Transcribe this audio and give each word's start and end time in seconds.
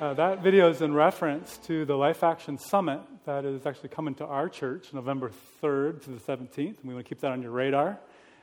Uh, 0.00 0.14
that 0.14 0.42
video 0.42 0.70
is 0.70 0.80
in 0.80 0.94
reference 0.94 1.58
to 1.58 1.84
the 1.84 1.94
Life 1.94 2.24
Action 2.24 2.56
Summit 2.56 3.00
that 3.26 3.44
is 3.44 3.66
actually 3.66 3.90
coming 3.90 4.14
to 4.14 4.24
our 4.24 4.48
church 4.48 4.94
November 4.94 5.30
3rd 5.62 6.02
to 6.04 6.10
the 6.12 6.18
17th, 6.18 6.56
and 6.56 6.84
we 6.84 6.94
want 6.94 7.04
to 7.04 7.08
keep 7.10 7.20
that 7.20 7.32
on 7.32 7.42
your 7.42 7.50
radar. 7.50 7.98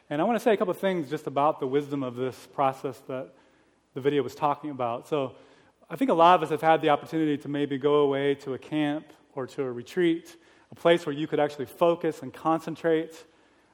And 0.07 0.21
I 0.21 0.25
want 0.25 0.37
to 0.37 0.43
say 0.43 0.53
a 0.53 0.57
couple 0.57 0.69
of 0.69 0.77
things 0.77 1.09
just 1.09 1.25
about 1.25 1.59
the 1.59 1.65
wisdom 1.65 2.03
of 2.03 2.15
this 2.15 2.35
process 2.53 2.99
that 3.07 3.33
the 3.95 4.01
video 4.01 4.21
was 4.21 4.35
talking 4.35 4.69
about. 4.69 5.07
So, 5.07 5.33
I 5.89 5.95
think 5.95 6.11
a 6.11 6.13
lot 6.13 6.35
of 6.35 6.43
us 6.43 6.51
have 6.51 6.61
had 6.61 6.83
the 6.83 6.89
opportunity 6.89 7.39
to 7.39 7.47
maybe 7.47 7.79
go 7.79 8.01
away 8.01 8.35
to 8.35 8.53
a 8.53 8.59
camp 8.59 9.11
or 9.33 9.47
to 9.47 9.63
a 9.63 9.71
retreat, 9.71 10.35
a 10.71 10.75
place 10.75 11.07
where 11.07 11.15
you 11.15 11.25
could 11.25 11.39
actually 11.39 11.65
focus 11.65 12.21
and 12.21 12.31
concentrate 12.31 13.15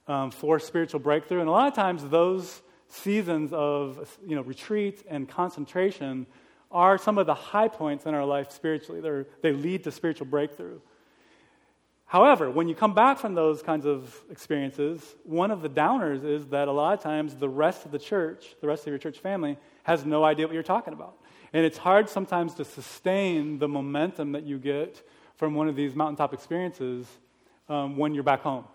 um, 0.07 0.31
for 0.31 0.57
spiritual 0.57 1.02
breakthrough. 1.02 1.41
And 1.41 1.50
a 1.50 1.52
lot 1.52 1.68
of 1.68 1.73
times, 1.73 2.07
those 2.07 2.61
seasons 2.88 3.52
of 3.52 4.18
you 4.25 4.38
know 4.38 4.41
retreat 4.43 5.04
and 5.09 5.27
concentration 5.27 6.27
are 6.74 6.98
some 6.98 7.18
of 7.18 7.28
the 7.28 7.34
high 7.34 7.68
points 7.68 8.05
in 8.05 8.14
our 8.14 8.26
life 8.26 8.52
spiritually. 8.52 9.00
They're, 9.00 9.27
they 9.41 9.54
lead 9.54 9.84
to 9.84 9.91
spiritual 9.91 10.26
breakthrough. 10.26 10.80
However, 12.05 12.52
when 12.52 12.68
you 12.68 12.76
come 12.76 12.94
back 12.94 13.18
from 13.18 13.34
those 13.34 13.64
kinds 13.64 13.86
of 13.86 14.20
experiences, 14.30 15.16
one 15.23 15.50
of 15.50 15.62
the 15.62 15.70
downers 15.70 16.23
is 16.23 16.45
that 16.48 16.67
a 16.67 16.72
lot 16.72 16.94
of 16.94 17.02
times 17.02 17.36
the 17.36 17.50
rest 17.50 17.86
of 17.86 17.91
the 17.91 18.00
church, 18.00 18.55
the 18.62 18.67
rest 18.67 18.84
of 18.84 18.88
your 18.88 19.00
church 19.00 19.20
family, 19.20 19.58
has 19.84 20.05
no 20.05 20.23
idea 20.23 20.45
what 20.45 20.54
you're 20.54 20.64
talking 20.64 20.94
about. 20.94 21.17
And 21.54 21.66
it's 21.66 21.78
hard 21.78 22.09
sometimes 22.09 22.55
to 22.55 22.66
sustain 22.66 23.59
the 23.59 23.67
momentum 23.67 24.34
that 24.34 24.44
you 24.44 24.58
get 24.58 25.08
from 25.38 25.55
one 25.55 25.67
of 25.67 25.76
these 25.76 25.95
mountaintop 25.95 26.34
experiences 26.34 27.08
um, 27.70 27.98
when 27.98 28.14
you're 28.14 28.23
back 28.23 28.42
home. 28.42 28.66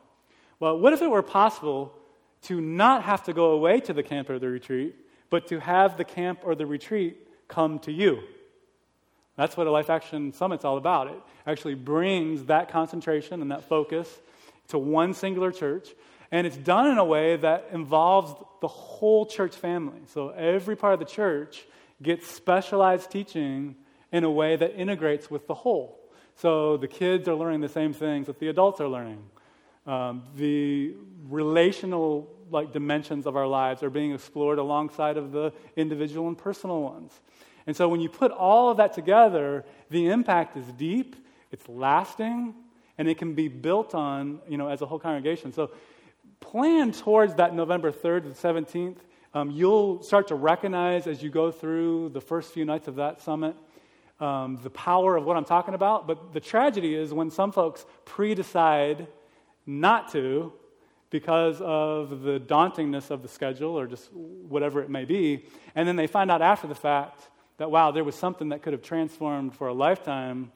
Well, 0.61 0.79
what 0.79 0.93
if 0.93 1.03
it 1.03 1.09
were 1.09 1.23
possible 1.23 1.95
to 2.43 2.61
not 2.61 3.05
have 3.05 3.25
to 3.25 3.33
go 3.33 3.53
away 3.53 3.81
to 3.81 3.93
the 3.93 4.03
camp 4.03 4.31
or 4.31 4.39
the 4.39 4.49
retreat, 4.49 4.97
but 5.31 5.47
to 5.49 5.61
have 5.61 5.97
the 5.97 6.05
camp 6.05 6.41
or 6.43 6.55
the 6.55 6.67
retreat 6.67 7.28
come 7.49 7.79
to 7.81 7.93
you. 7.93 8.21
That's 9.37 9.57
what 9.57 9.67
a 9.67 9.71
Life 9.71 9.89
Action 9.91 10.33
Summit's 10.33 10.65
all 10.65 10.77
about. 10.77 11.09
It 11.09 11.21
actually 11.47 11.75
brings 11.75 12.45
that 12.45 12.71
concentration 12.71 13.41
and 13.41 13.51
that 13.51 13.65
focus 13.65 14.09
to 14.69 14.79
one 14.79 15.15
singular 15.15 15.53
church, 15.53 15.89
and 16.31 16.47
it's 16.47 16.57
done 16.57 16.91
in 16.91 16.99
a 16.99 17.05
way 17.05 17.37
that 17.37 17.69
involves 17.73 18.35
the 18.61 18.69
whole 18.69 19.25
church 19.25 19.57
family. 19.57 20.01
So 20.07 20.31
every 20.31 20.77
part 20.77 20.95
of 20.95 20.99
the 20.99 21.07
church 21.07 21.65
gets 22.03 22.27
specialized 22.27 23.11
teaching 23.11 23.77
in 24.13 24.25
a 24.25 24.31
way 24.31 24.57
that 24.57 24.75
integrates 24.75 25.31
with 25.31 25.47
the 25.47 25.55
whole. 25.55 25.99
So 26.37 26.77
the 26.77 26.89
kids 26.89 27.29
are 27.29 27.35
learning 27.35 27.61
the 27.61 27.69
same 27.69 27.93
things 27.93 28.27
that 28.27 28.39
the 28.39 28.49
adults 28.49 28.81
are 28.81 28.89
learning. 28.89 29.23
Um, 29.87 30.23
the 30.37 30.95
relational 31.29 32.29
like 32.51 32.73
dimensions 32.73 33.27
of 33.27 33.37
our 33.37 33.47
lives 33.47 33.83
are 33.83 33.91
being 33.91 34.13
explored 34.13 34.59
alongside 34.59 35.17
of 35.17 35.33
the 35.33 35.53
individual 35.77 36.29
and 36.29 36.37
personal 36.37 36.83
ones. 36.83 37.13
And 37.69 37.77
so 37.77 37.87
when 37.87 38.01
you 38.01 38.09
put 38.09 38.33
all 38.33 38.71
of 38.71 38.79
that 38.79 38.95
together, 38.95 39.63
the 39.91 40.09
impact 40.09 40.57
is 40.57 40.65
deep, 40.73 41.15
it's 41.53 41.69
lasting, 41.69 42.55
and 42.97 43.07
it 43.07 43.19
can 43.19 43.35
be 43.35 43.49
built 43.49 43.95
on, 43.95 44.41
you 44.49 44.57
know, 44.57 44.69
as 44.69 44.81
a 44.81 44.87
whole 44.87 44.99
congregation. 44.99 45.53
So 45.53 45.71
plan 46.41 46.93
towards 46.93 47.35
that 47.35 47.55
November 47.55 47.93
3rd 47.93 48.23
to 48.23 48.29
the 48.31 48.35
17th. 48.35 48.97
Um, 49.35 49.51
you'll 49.51 50.03
start 50.03 50.29
to 50.29 50.35
recognize 50.35 51.07
as 51.07 51.23
you 51.23 51.29
go 51.29 51.51
through 51.51 52.09
the 52.09 52.23
first 52.23 52.55
few 52.55 52.65
nights 52.65 52.89
of 52.89 52.95
that 52.95 53.21
summit 53.21 53.55
um, 54.19 54.59
the 54.63 54.71
power 54.71 55.15
of 55.15 55.27
what 55.27 55.37
I'm 55.37 55.45
talking 55.45 55.75
about. 55.75 56.07
But 56.07 56.33
the 56.33 56.41
tragedy 56.41 56.95
is 56.95 57.13
when 57.13 57.31
some 57.31 57.53
folks 57.53 57.85
pre 58.07 58.35
decide 58.35 59.09
not 59.67 60.11
to 60.13 60.55
because 61.11 61.61
of 61.61 62.23
the 62.23 62.41
dauntingness 62.41 63.11
of 63.11 63.21
the 63.21 63.29
schedule 63.29 63.79
or 63.79 63.87
just 63.87 64.11
whatever 64.13 64.81
it 64.81 64.89
may 64.89 65.05
be, 65.05 65.45
and 65.75 65.87
then 65.87 65.97
they 65.97 66.07
find 66.07 66.31
out 66.31 66.41
after 66.41 66.67
the 66.67 66.75
fact 66.75 67.29
that, 67.59 67.71
wow, 67.71 67.91
there 67.91 68.05
was 68.05 68.15
something 68.15 68.49
that 68.51 68.63
could 68.63 68.73
have 68.73 68.83
transformed 68.83 69.55
for 69.55 69.69
a 69.69 69.75
lifetime, 69.75 70.53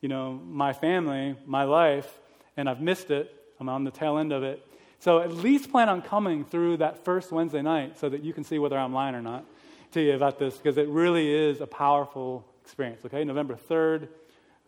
you 0.00 0.08
know, 0.08 0.32
my 0.32 0.72
family, 0.72 1.36
my 1.46 1.64
life, 1.64 2.10
and 2.56 2.68
I've 2.68 2.80
missed 2.80 3.10
it. 3.10 3.32
I'm 3.60 3.68
on 3.68 3.84
the 3.84 3.90
tail 3.90 4.18
end 4.18 4.32
of 4.32 4.42
it. 4.42 4.66
So 4.98 5.20
at 5.20 5.30
least 5.32 5.70
plan 5.70 5.88
on 5.88 6.02
coming 6.02 6.44
through 6.44 6.78
that 6.78 7.04
first 7.04 7.30
Wednesday 7.30 7.62
night 7.62 7.98
so 7.98 8.08
that 8.08 8.24
you 8.24 8.32
can 8.32 8.44
see 8.44 8.58
whether 8.58 8.78
I'm 8.78 8.92
lying 8.92 9.14
or 9.14 9.22
not 9.22 9.44
to 9.92 10.00
you 10.00 10.14
about 10.14 10.38
this 10.38 10.56
because 10.56 10.78
it 10.78 10.88
really 10.88 11.32
is 11.32 11.60
a 11.60 11.66
powerful 11.66 12.44
experience, 12.64 13.04
okay? 13.04 13.22
November 13.24 13.58
3rd 13.68 14.08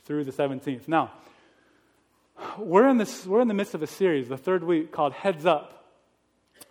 through 0.04 0.24
the 0.24 0.32
17th. 0.32 0.88
Now, 0.88 1.12
we're 2.58 2.88
in, 2.88 2.98
this, 2.98 3.26
we're 3.26 3.40
in 3.40 3.48
the 3.48 3.54
midst 3.54 3.74
of 3.74 3.82
a 3.82 3.86
series, 3.86 4.28
the 4.28 4.36
third 4.36 4.62
week, 4.62 4.92
called 4.92 5.12
Heads 5.12 5.44
Up. 5.44 5.74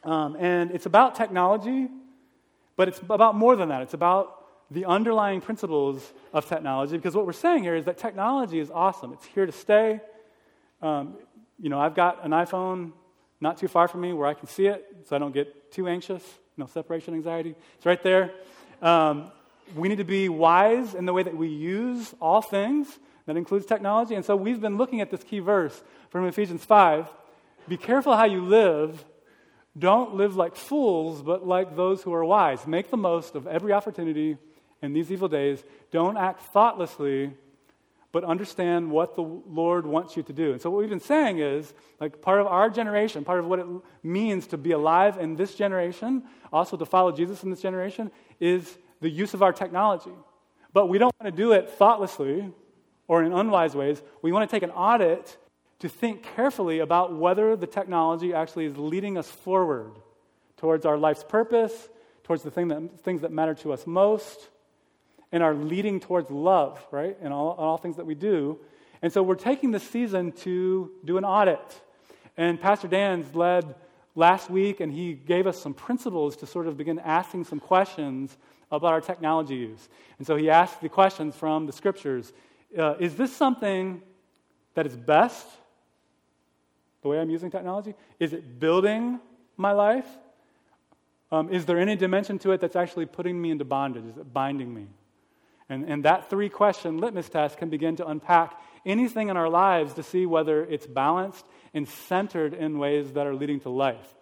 Um, 0.03 0.38
and 0.40 0.72
it's 0.72 0.86
about 0.86 1.16
technology, 1.16 1.88
but 2.75 2.88
it's 2.88 3.00
about 3.00 3.36
more 3.36 3.56
than 3.56 3.70
that. 3.70 3.81
It's 3.81 3.94
about 3.94 4.37
the 4.69 4.85
underlying 4.85 5.41
principles 5.41 6.13
of 6.33 6.47
technology 6.47 6.97
because 6.97 7.16
what 7.16 7.25
we're 7.25 7.33
saying 7.33 7.63
here 7.63 7.75
is 7.75 7.85
that 7.85 7.97
technology 7.97 8.59
is 8.59 8.69
awesome. 8.69 9.13
It's 9.13 9.25
here 9.25 9.45
to 9.45 9.51
stay. 9.51 10.01
Um, 10.81 11.16
you 11.59 11.69
know, 11.69 11.79
I've 11.79 11.95
got 11.95 12.23
an 12.25 12.31
iPhone 12.31 12.91
not 13.39 13.57
too 13.57 13.67
far 13.67 13.88
from 13.88 14.01
me 14.01 14.13
where 14.13 14.28
I 14.28 14.33
can 14.33 14.47
see 14.47 14.67
it 14.67 14.85
so 15.07 15.16
I 15.16 15.19
don't 15.19 15.33
get 15.33 15.72
too 15.72 15.88
anxious, 15.88 16.23
no 16.57 16.66
separation 16.66 17.13
anxiety. 17.13 17.55
It's 17.75 17.85
right 17.85 18.01
there. 18.03 18.33
Um, 18.81 19.31
we 19.75 19.89
need 19.89 19.97
to 19.97 20.03
be 20.03 20.29
wise 20.29 20.95
in 20.95 21.05
the 21.05 21.13
way 21.13 21.23
that 21.23 21.35
we 21.35 21.47
use 21.47 22.13
all 22.22 22.41
things. 22.41 22.88
That 23.25 23.35
includes 23.35 23.66
technology. 23.66 24.16
And 24.16 24.23
so 24.23 24.35
we've 24.35 24.61
been 24.61 24.78
looking 24.78 25.01
at 25.01 25.11
this 25.11 25.22
key 25.22 25.39
verse 25.39 25.84
from 26.09 26.25
Ephesians 26.25 26.63
5. 26.63 27.09
Be 27.67 27.75
careful 27.75 28.16
how 28.16 28.23
you 28.23 28.41
live. 28.41 29.03
Don't 29.78 30.16
live 30.16 30.38
like 30.38 30.55
fools, 30.55 31.22
but 31.22 31.45
like 31.45 31.75
those 31.75 32.01
who 32.01 32.13
are 32.13 32.23
wise. 32.23 32.66
Make 32.66 32.89
the 32.89 32.97
most 32.97 33.35
of 33.35 33.45
every 33.45 33.73
opportunity 33.73 34.38
in 34.82 34.94
these 34.94 35.12
evil 35.12 35.28
days, 35.28 35.64
don't 35.92 36.18
act 36.18 36.42
thoughtlessly, 36.42 37.34
but 38.12 38.24
understand 38.24 38.90
what 38.90 39.16
the 39.16 39.22
Lord 39.22 39.86
wants 39.86 40.16
you 40.16 40.24
to 40.24 40.34
do. 40.34 40.52
And 40.52 40.62
so, 40.62 40.70
what 40.70 40.80
we've 40.80 40.90
been 40.90 41.00
saying 41.00 41.40
is, 41.40 41.74
like, 42.00 42.22
part 42.22 42.40
of 42.40 42.48
our 42.48 42.70
generation, 42.70 43.24
part 43.24 43.40
of 43.40 43.46
what 43.48 43.60
it 43.60 43.66
means 44.04 44.48
to 44.48 44.58
be 44.58 44.72
alive 44.72 45.18
in 45.18 45.36
this 45.36 45.56
generation, 45.56 46.24
also 46.52 46.78
to 46.78 46.86
follow 46.86 47.12
Jesus 47.12 47.44
in 47.44 47.50
this 47.50 47.62
generation, 47.62 48.12
is 48.40 48.78
the 49.02 49.10
use 49.10 49.34
of 49.34 49.44
our 49.44 49.54
technology. 49.54 50.14
But 50.74 50.88
we 50.88 50.98
don't 50.98 51.14
want 51.20 51.36
to 51.36 51.38
do 51.38 51.52
it 51.54 51.70
thoughtlessly 51.70 52.52
or 53.08 53.24
in 53.24 53.34
unwise 53.34 53.76
ways. 53.76 54.02
We 54.22 54.32
want 54.32 54.50
to 54.50 54.56
take 54.56 54.64
an 54.64 54.72
audit 54.72 55.38
to 55.80 55.90
think 55.90 56.24
carefully 56.36 56.80
about 56.80 57.16
whether 57.16 57.56
the 57.56 57.68
technology 57.68 58.34
actually 58.34 58.66
is 58.66 58.78
leading 58.78 59.18
us 59.18 59.30
forward 59.30 59.92
towards 60.58 60.86
our 60.86 60.98
life's 60.98 61.24
purpose, 61.24 61.90
towards 62.24 62.44
the 62.44 62.52
thing 62.52 62.70
that, 62.70 63.02
things 63.04 63.22
that 63.22 63.32
matter 63.32 63.54
to 63.54 63.74
us 63.74 63.86
most 63.86 64.50
and 65.32 65.44
are 65.44 65.54
leading 65.54 66.00
towards 66.00 66.32
love, 66.32 66.86
right? 66.92 67.18
In 67.22 67.32
all, 67.32 67.52
all 67.52 67.78
things 67.78 67.98
that 67.98 68.06
we 68.06 68.16
do. 68.16 68.60
And 69.02 69.12
so 69.12 69.22
we're 69.22 69.36
taking 69.36 69.72
this 69.72 69.84
season 69.84 70.32
to 70.44 70.92
do 71.04 71.18
an 71.18 71.26
audit. 71.26 71.82
And 72.38 72.60
Pastor 72.60 72.88
Dan's 72.88 73.36
led 73.36 73.76
last 74.16 74.50
week, 74.50 74.80
and 74.80 74.92
he 74.92 75.14
gave 75.14 75.48
us 75.48 75.60
some 75.62 75.74
principles 75.74 76.36
to 76.38 76.46
sort 76.46 76.68
of 76.68 76.78
begin 76.78 77.00
asking 77.00 77.46
some 77.46 77.60
questions 77.60 78.38
about 78.72 78.94
our 78.94 79.02
technology 79.02 79.56
use. 79.56 79.88
And 80.18 80.28
so 80.28 80.36
he 80.36 80.50
asked 80.50 80.82
the 80.82 80.90
questions 80.90 81.36
from 81.36 81.66
the 81.66 81.72
scriptures 81.72 82.34
uh, 82.78 82.96
Is 83.00 83.16
this 83.16 83.36
something 83.36 84.02
that 84.74 84.86
is 84.86 84.96
best, 84.96 85.48
the 87.02 87.08
way 87.08 87.20
I'm 87.20 87.30
using 87.30 87.50
technology? 87.50 87.96
Is 88.20 88.34
it 88.34 88.59
building 88.59 89.20
my 89.56 89.72
life? 89.72 90.08
Um, 91.32 91.52
is 91.52 91.66
there 91.66 91.78
any 91.78 91.96
dimension 91.96 92.40
to 92.40 92.52
it 92.52 92.62
that's 92.62 92.76
actually 92.76 93.06
putting 93.06 93.42
me 93.42 93.52
into 93.52 93.66
bondage? 93.66 94.06
Is 94.06 94.18
it 94.18 94.34
binding 94.34 94.74
me? 94.74 94.88
And, 95.69 95.83
and 95.85 96.05
that 96.05 96.29
three 96.29 96.50
question 96.50 96.97
litmus 97.00 97.29
test 97.29 97.57
can 97.57 97.69
begin 97.69 97.97
to 97.97 98.07
unpack 98.07 98.59
anything 98.85 99.29
in 99.29 99.38
our 99.38 99.50
lives 99.50 99.94
to 99.95 100.03
see 100.03 100.25
whether 100.25 100.63
it's 100.63 100.88
balanced 100.88 101.45
and 101.73 101.88
centered 101.88 102.53
in 102.53 102.79
ways 102.79 103.11
that 103.13 103.28
are 103.28 103.35
leading 103.35 103.59
to 103.61 103.69
life. 103.69 104.16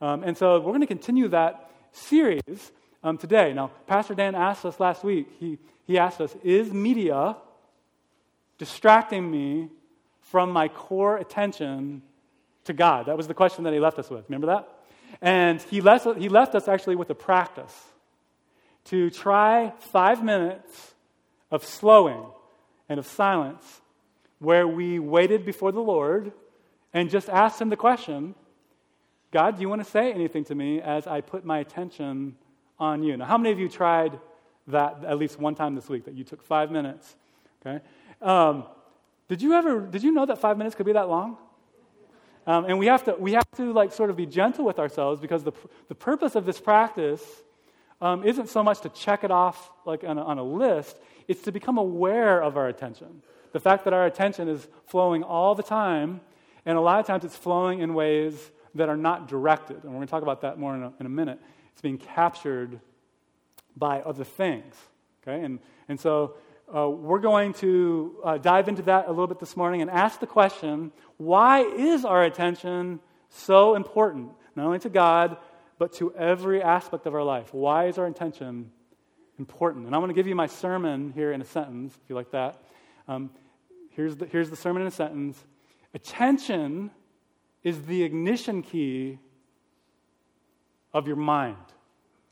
Um, 0.00 0.22
and 0.22 0.36
so 0.36 0.58
we're 0.58 0.72
going 0.72 0.80
to 0.80 0.86
continue 0.86 1.28
that 1.28 1.70
series 1.92 2.72
um, 3.02 3.16
today. 3.16 3.52
Now, 3.54 3.70
Pastor 3.86 4.14
Dan 4.14 4.34
asked 4.34 4.64
us 4.64 4.78
last 4.78 5.02
week, 5.02 5.28
he, 5.40 5.58
he 5.86 5.98
asked 5.98 6.20
us, 6.20 6.34
Is 6.42 6.72
media 6.72 7.36
distracting 8.58 9.30
me 9.30 9.70
from 10.20 10.50
my 10.50 10.68
core 10.68 11.16
attention 11.16 12.02
to 12.64 12.72
God? 12.72 13.06
That 13.06 13.16
was 13.16 13.28
the 13.28 13.34
question 13.34 13.64
that 13.64 13.72
he 13.72 13.80
left 13.80 13.98
us 13.98 14.10
with. 14.10 14.24
Remember 14.28 14.48
that? 14.48 14.68
And 15.20 15.60
he 15.62 15.80
left, 15.80 16.06
he 16.18 16.28
left 16.28 16.54
us 16.54 16.68
actually 16.68 16.96
with 16.96 17.10
a 17.10 17.14
practice 17.14 17.74
to 18.92 19.08
try 19.08 19.72
five 19.78 20.22
minutes 20.22 20.92
of 21.50 21.64
slowing 21.64 22.26
and 22.90 23.00
of 23.00 23.06
silence 23.06 23.80
where 24.38 24.68
we 24.68 24.98
waited 24.98 25.46
before 25.46 25.72
the 25.72 25.80
Lord 25.80 26.30
and 26.92 27.08
just 27.08 27.30
asked 27.30 27.58
Him 27.58 27.70
the 27.70 27.76
question 27.76 28.34
God, 29.30 29.56
do 29.56 29.62
you 29.62 29.68
want 29.70 29.82
to 29.82 29.90
say 29.90 30.12
anything 30.12 30.44
to 30.44 30.54
me 30.54 30.82
as 30.82 31.06
I 31.06 31.22
put 31.22 31.42
my 31.42 31.60
attention 31.60 32.36
on 32.78 33.02
you? 33.02 33.16
Now, 33.16 33.24
how 33.24 33.38
many 33.38 33.50
of 33.50 33.58
you 33.58 33.70
tried 33.70 34.20
that 34.66 35.02
at 35.06 35.16
least 35.16 35.40
one 35.40 35.54
time 35.54 35.74
this 35.74 35.88
week, 35.88 36.04
that 36.04 36.12
you 36.12 36.24
took 36.24 36.42
five 36.42 36.70
minutes? 36.70 37.16
Okay. 37.64 37.82
Um, 38.20 38.64
did 39.26 39.40
you 39.40 39.54
ever, 39.54 39.80
did 39.80 40.02
you 40.02 40.12
know 40.12 40.26
that 40.26 40.36
five 40.36 40.58
minutes 40.58 40.76
could 40.76 40.84
be 40.84 40.92
that 40.92 41.08
long? 41.08 41.38
Um, 42.46 42.66
and 42.66 42.78
we 42.78 42.88
have 42.88 43.04
to, 43.04 43.14
we 43.18 43.32
have 43.32 43.50
to 43.56 43.72
like 43.72 43.90
sort 43.92 44.10
of 44.10 44.16
be 44.16 44.26
gentle 44.26 44.66
with 44.66 44.78
ourselves 44.78 45.18
because 45.18 45.44
the, 45.44 45.52
the 45.88 45.94
purpose 45.94 46.34
of 46.34 46.44
this 46.44 46.60
practice 46.60 47.22
um, 48.02 48.24
isn't 48.24 48.48
so 48.48 48.64
much 48.64 48.80
to 48.80 48.88
check 48.88 49.22
it 49.22 49.30
off 49.30 49.70
like 49.86 50.02
on 50.02 50.18
a, 50.18 50.22
on 50.22 50.36
a 50.36 50.42
list, 50.42 50.98
it's 51.28 51.42
to 51.42 51.52
become 51.52 51.78
aware 51.78 52.42
of 52.42 52.56
our 52.56 52.66
attention. 52.66 53.22
The 53.52 53.60
fact 53.60 53.84
that 53.84 53.92
our 53.92 54.04
attention 54.06 54.48
is 54.48 54.66
flowing 54.86 55.22
all 55.22 55.54
the 55.54 55.62
time, 55.62 56.20
and 56.66 56.76
a 56.76 56.80
lot 56.80 56.98
of 56.98 57.06
times 57.06 57.24
it's 57.24 57.36
flowing 57.36 57.78
in 57.80 57.94
ways 57.94 58.34
that 58.74 58.88
are 58.88 58.96
not 58.96 59.28
directed. 59.28 59.76
And 59.84 59.92
we're 59.92 59.98
going 59.98 60.06
to 60.08 60.10
talk 60.10 60.22
about 60.22 60.40
that 60.40 60.58
more 60.58 60.74
in 60.74 60.82
a, 60.82 60.92
in 60.98 61.06
a 61.06 61.08
minute. 61.08 61.38
It's 61.72 61.80
being 61.80 61.96
captured 61.98 62.80
by 63.76 64.00
other 64.00 64.24
things. 64.24 64.74
Okay? 65.22 65.44
And, 65.44 65.60
and 65.88 66.00
so 66.00 66.34
uh, 66.74 66.88
we're 66.88 67.20
going 67.20 67.52
to 67.54 68.16
uh, 68.24 68.38
dive 68.38 68.66
into 68.66 68.82
that 68.82 69.06
a 69.06 69.10
little 69.10 69.28
bit 69.28 69.38
this 69.38 69.56
morning 69.56 69.80
and 69.80 69.90
ask 69.90 70.18
the 70.18 70.26
question 70.26 70.90
why 71.18 71.60
is 71.60 72.04
our 72.04 72.24
attention 72.24 72.98
so 73.28 73.76
important, 73.76 74.30
not 74.56 74.66
only 74.66 74.80
to 74.80 74.88
God, 74.88 75.36
but 75.82 75.94
to 75.94 76.14
every 76.14 76.62
aspect 76.62 77.06
of 77.06 77.14
our 77.16 77.24
life? 77.24 77.52
Why 77.52 77.86
is 77.86 77.98
our 77.98 78.06
intention 78.06 78.70
important? 79.36 79.84
And 79.86 79.96
I'm 79.96 80.00
going 80.00 80.10
to 80.10 80.14
give 80.14 80.28
you 80.28 80.36
my 80.36 80.46
sermon 80.46 81.10
here 81.10 81.32
in 81.32 81.40
a 81.42 81.44
sentence, 81.44 81.92
if 81.92 82.08
you 82.08 82.14
like 82.14 82.30
that. 82.30 82.62
Um, 83.08 83.30
here's, 83.90 84.14
the, 84.14 84.26
here's 84.26 84.48
the 84.48 84.54
sermon 84.54 84.82
in 84.82 84.86
a 84.86 84.92
sentence 84.92 85.44
Attention 85.92 86.92
is 87.64 87.82
the 87.82 88.04
ignition 88.04 88.62
key 88.62 89.18
of 90.94 91.08
your 91.08 91.16
mind. 91.16 91.56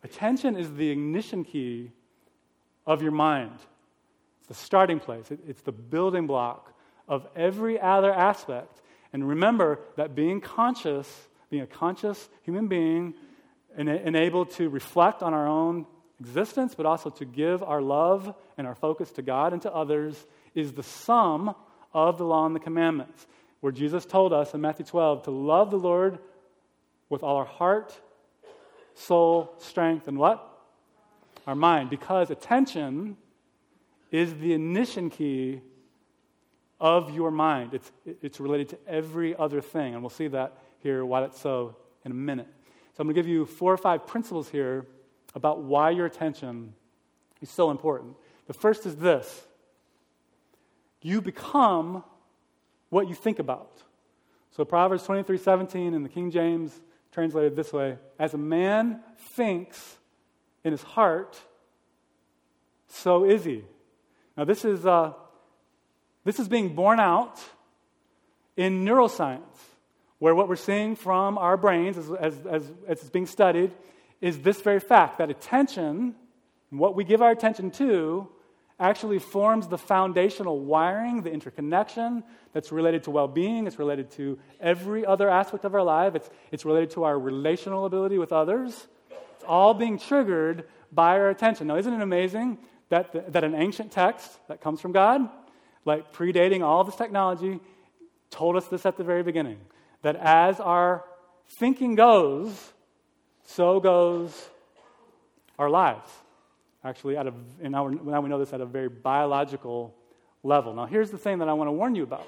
Attention 0.05 0.55
is 0.55 0.73
the 0.75 0.89
ignition 0.89 1.43
key 1.43 1.91
of 2.87 3.03
your 3.03 3.11
mind 3.11 3.59
It's 4.39 4.47
the 4.47 4.55
starting 4.55 5.01
place, 5.01 5.33
it, 5.33 5.41
it's 5.45 5.63
the 5.63 5.73
building 5.73 6.29
block 6.29 6.73
of 7.09 7.27
every 7.35 7.81
other 7.81 8.15
aspect. 8.15 8.81
And 9.13 9.29
remember 9.29 9.81
that 9.97 10.15
being 10.15 10.41
conscious, 10.41 11.27
being 11.51 11.65
a 11.65 11.67
conscious 11.67 12.29
human 12.45 12.69
being, 12.69 13.13
enabled 13.77 14.51
to 14.53 14.69
reflect 14.69 15.23
on 15.23 15.35
our 15.35 15.47
own 15.47 15.87
existence, 16.21 16.75
but 16.75 16.87
also 16.87 17.11
to 17.11 17.25
give 17.25 17.63
our 17.63 17.81
love 17.81 18.35
and 18.59 18.67
our 18.67 18.75
focus 18.75 19.11
to 19.13 19.23
God 19.23 19.53
and 19.53 19.63
to 19.63 19.73
others, 19.73 20.27
is 20.55 20.73
the 20.73 20.83
sum 20.83 21.55
of 21.93 22.19
the 22.19 22.25
law 22.25 22.47
and 22.47 22.55
the 22.55 22.61
commandments. 22.61 23.27
Where 23.61 23.73
Jesus 23.73 24.05
told 24.07 24.33
us 24.33 24.55
in 24.55 24.61
Matthew 24.61 24.87
12 24.87 25.25
to 25.25 25.31
love 25.31 25.71
the 25.71 25.79
Lord 25.79 26.19
with 27.09 27.23
all 27.23 27.37
our 27.37 27.45
heart, 27.45 27.99
soul, 28.95 29.55
strength, 29.59 30.09
and 30.09 30.19
what? 30.19 30.47
Our 31.47 31.55
mind. 31.55 31.91
Because 31.91 32.31
attention 32.31 33.17
is 34.11 34.35
the 34.35 34.55
ignition 34.55 35.11
key 35.11 35.61
of 36.81 37.15
your 37.15 37.31
mind. 37.31 37.75
It's, 37.75 37.93
it's 38.23 38.41
related 38.41 38.71
to 38.71 38.79
every 38.89 39.37
other 39.37 39.61
thing. 39.61 39.95
And 39.95 40.03
we'll 40.03 40.11
see 40.11 40.29
that 40.29 40.57
here, 40.79 41.05
why 41.05 41.21
that's 41.21 41.41
so, 41.41 41.77
in 42.05 42.13
a 42.13 42.15
minute. 42.15 42.49
So 42.95 43.03
I'm 43.03 43.07
going 43.07 43.15
to 43.15 43.21
give 43.21 43.29
you 43.29 43.47
four 43.47 43.73
or 43.73 43.77
five 43.77 44.07
principles 44.07 44.49
here 44.49 44.87
about 45.35 45.63
why 45.63 45.91
your 45.91 46.07
attention 46.07 46.75
is 47.41 47.51
so 47.51 47.71
important. 47.71 48.17
The 48.47 48.55
first 48.55 48.87
is 48.87 48.97
this 48.97 49.47
you 51.03 51.21
become 51.21 52.05
what 52.91 53.09
you 53.09 53.15
think 53.15 53.39
about. 53.39 53.83
So 54.51 54.65
Proverbs 54.65 55.05
23 55.05 55.39
17 55.39 55.95
in 55.95 56.03
the 56.03 56.09
King 56.09 56.31
James 56.31 56.79
translated 57.13 57.57
this 57.57 57.73
way 57.73 57.97
As 58.19 58.35
a 58.35 58.39
man 58.39 59.01
thinks 59.35 59.97
in 60.65 60.73
his 60.73 60.83
heart, 60.83 61.41
so 62.89 63.25
is 63.25 63.45
he. 63.45 63.65
Now, 64.37 64.45
this 64.45 64.65
is, 64.65 64.85
uh, 64.85 65.13
this 66.25 66.39
is 66.39 66.49
being 66.49 66.75
borne 66.75 67.01
out 67.01 67.41
in 68.57 68.85
neuroscience, 68.85 69.41
where 70.21 70.35
what 70.35 70.49
we're 70.49 70.57
seeing 70.57 70.95
from 70.95 71.37
our 71.39 71.57
brains 71.57 71.99
as, 71.99 72.11
as, 72.13 72.47
as, 72.47 72.71
as 72.87 73.01
it's 73.01 73.11
being 73.11 73.27
studied 73.27 73.73
is 74.21 74.39
this 74.41 74.61
very 74.61 74.79
fact 74.79 75.19
that 75.19 75.31
attention, 75.31 76.15
what 76.69 76.95
we 76.95 77.05
give 77.05 77.23
our 77.23 77.31
attention 77.31 77.71
to, 77.73 78.29
actually 78.79 79.19
forms 79.19 79.67
the 79.67 79.79
foundational 79.79 80.61
wiring, 80.61 81.23
the 81.23 81.33
interconnection 81.33 82.23
that's 82.53 82.71
related 82.71 83.03
to 83.03 83.11
well 83.11 83.29
being, 83.29 83.67
it's 83.67 83.79
related 83.79 84.11
to 84.11 84.39
every 84.61 85.05
other 85.05 85.29
aspect 85.29 85.65
of 85.65 85.75
our 85.75 85.83
life, 85.83 86.15
it's, 86.15 86.31
it's 86.53 86.65
related 86.65 86.91
to 86.91 87.05
our 87.05 87.19
relational 87.19 87.87
ability 87.87 88.19
with 88.19 88.33
others. 88.33 88.89
It's 89.35 89.45
all 89.47 89.73
being 89.73 89.99
triggered 89.99 90.65
by 90.93 91.19
our 91.19 91.31
attention. 91.31 91.67
Now, 91.67 91.77
isn't 91.77 91.93
it 91.93 92.03
amazing 92.03 92.59
that, 92.91 93.33
that 93.33 93.43
an 93.43 93.55
ancient 93.55 93.91
text 93.91 94.39
that 94.49 94.61
comes 94.61 94.83
from 94.83 94.93
God, 94.93 95.29
like 95.87 96.13
predating 96.13 96.63
all 96.63 96.85
this 96.85 96.97
technology, 96.97 97.59
told 98.31 98.57
us 98.57 98.67
this 98.67 98.85
at 98.85 98.99
the 98.99 99.05
very 99.05 99.23
beginning 99.23 99.59
that 100.03 100.17
as 100.17 100.61
our 100.61 101.05
thinking 101.49 101.95
goes, 101.95 102.73
so 103.45 103.81
goes 103.81 104.49
our 105.59 105.69
lives. 105.69 106.11
Actually, 106.83 107.17
at 107.17 107.27
a, 107.27 107.35
and 107.63 107.73
now, 107.73 107.89
now 107.89 108.21
we 108.21 108.29
know 108.29 108.39
this 108.39 108.53
at 108.53 108.61
a 108.61 108.67
very 108.67 108.89
biological 108.89 109.95
level. 110.43 110.73
Now, 110.73 110.87
here's 110.87 111.11
the 111.11 111.19
thing 111.19 111.39
that 111.39 111.49
I 111.49 111.53
want 111.53 111.69
to 111.69 111.73
warn 111.73 111.95
you 111.95 112.03
about 112.03 112.27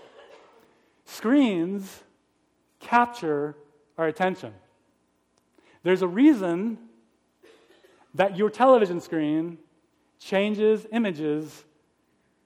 screens 1.04 2.02
capture 2.80 3.56
our 3.96 4.06
attention. 4.06 4.52
There's 5.82 6.02
a 6.02 6.08
reason 6.08 6.78
that 8.14 8.36
your 8.36 8.50
television 8.50 9.00
screen 9.00 9.58
changes 10.18 10.86
images 10.92 11.64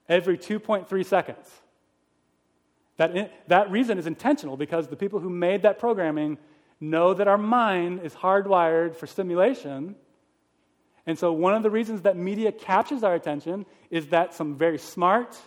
every 0.07 0.37
2.3 0.37 1.05
seconds. 1.05 1.49
That, 2.97 3.47
that 3.47 3.71
reason 3.71 3.97
is 3.97 4.07
intentional 4.07 4.57
because 4.57 4.87
the 4.87 4.95
people 4.95 5.19
who 5.19 5.29
made 5.29 5.61
that 5.61 5.79
programming 5.79 6.37
know 6.79 7.13
that 7.13 7.27
our 7.27 7.37
mind 7.37 8.01
is 8.03 8.13
hardwired 8.13 8.95
for 8.95 9.07
stimulation. 9.07 9.95
And 11.05 11.17
so, 11.17 11.31
one 11.31 11.53
of 11.53 11.63
the 11.63 11.69
reasons 11.69 12.01
that 12.01 12.17
media 12.17 12.51
captures 12.51 13.03
our 13.03 13.15
attention 13.15 13.65
is 13.89 14.07
that 14.07 14.33
some 14.33 14.55
very 14.55 14.77
smart, 14.77 15.37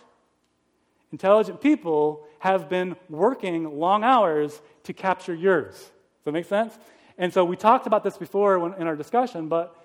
intelligent 1.11 1.61
people 1.61 2.25
have 2.39 2.67
been 2.67 2.95
working 3.09 3.79
long 3.79 4.03
hours 4.03 4.59
to 4.83 4.93
capture 4.93 5.35
yours. 5.35 5.75
Does 5.75 6.25
that 6.25 6.31
make 6.31 6.45
sense? 6.45 6.77
And 7.17 7.31
so, 7.33 7.45
we 7.45 7.55
talked 7.57 7.85
about 7.85 8.03
this 8.03 8.17
before 8.17 8.75
in 8.75 8.87
our 8.87 8.95
discussion, 8.95 9.49
but 9.49 9.75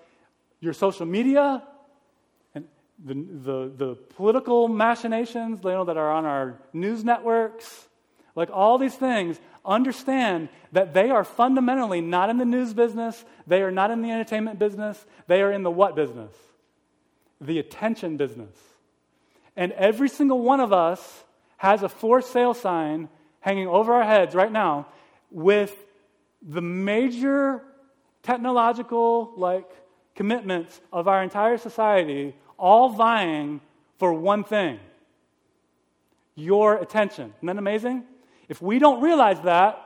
your 0.61 0.73
social 0.73 1.05
media, 1.05 1.63
the, 3.05 3.15
the, 3.15 3.73
the 3.77 3.95
political 4.17 4.69
machinations 4.69 5.61
you 5.63 5.71
know, 5.71 5.85
that 5.85 5.97
are 5.97 6.11
on 6.11 6.25
our 6.25 6.59
news 6.73 7.05
networks, 7.05 7.89
like 8.35 8.51
all 8.51 8.79
these 8.79 8.95
things, 8.95 9.39
understand 9.65 10.49
that 10.73 10.95
they 10.95 11.11
are 11.11 11.25
fundamentally 11.25 12.01
not 12.01 12.31
in 12.31 12.39
the 12.39 12.45
news 12.45 12.73
business, 12.73 13.25
they 13.47 13.63
are 13.63 13.71
not 13.71 13.91
in 13.91 14.03
the 14.03 14.11
entertainment 14.11 14.59
business, 14.59 15.05
they 15.27 15.43
are 15.43 15.53
in 15.53 15.63
the 15.63 15.71
what 15.71 15.97
business? 15.97 16.33
The 17.41 17.59
attention 17.59 18.17
business. 18.17 18.57
And 19.57 19.73
every 19.73 20.09
single 20.09 20.41
one 20.41 20.61
of 20.61 20.73
us 20.73 21.25
has 21.59 21.83
a 21.83 21.89
for 21.89 22.21
sale 22.21 22.55
sign 22.55 23.09
hanging 23.41 23.67
over 23.67 23.95
our 23.95 24.05
heads 24.05 24.35
right 24.35 24.53
now 24.53 24.87
with 25.31 25.75
the 26.43 26.63
major 26.63 27.63
technological 28.23 29.33
like 29.37 29.69
commitments 30.15 30.81
of 30.93 31.09
our 31.09 31.23
entire 31.23 31.57
society 31.59 32.35
all 32.59 32.91
vying 32.91 33.61
for 33.99 34.13
one 34.13 34.45
thing 34.45 34.81
your 36.35 36.77
attention. 36.77 37.33
Isn't 37.39 37.47
that 37.47 37.59
amazing? 37.59 38.05
If 38.49 38.61
we 38.63 38.79
don't 38.79 39.01
realize 39.01 39.41
that, 39.43 39.83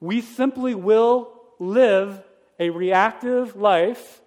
we 0.00 0.20
simply 0.20 0.74
will 0.74 1.32
live 1.58 2.20
a 2.58 2.70
reactive 2.70 3.56
life 3.56 4.20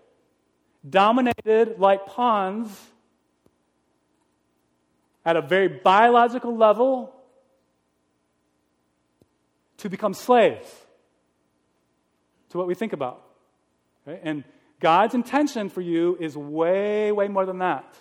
dominated 0.89 1.77
like 1.77 2.05
pawns 2.05 2.69
at 5.25 5.35
a 5.35 5.41
very 5.41 5.67
biological 5.67 6.55
level 6.55 7.13
to 9.77 9.89
become 9.89 10.13
slaves 10.13 10.85
to 12.49 12.57
what 12.57 12.67
we 12.67 12.75
think 12.75 12.93
about. 12.93 13.21
Okay? 14.07 14.19
And 14.23 14.43
God's 14.85 15.15
intention 15.15 15.69
for 15.69 15.81
you 15.81 16.15
is 16.19 16.37
way, 16.37 17.11
way 17.11 17.27
more 17.27 17.47
than 17.47 17.57
that. 17.57 17.91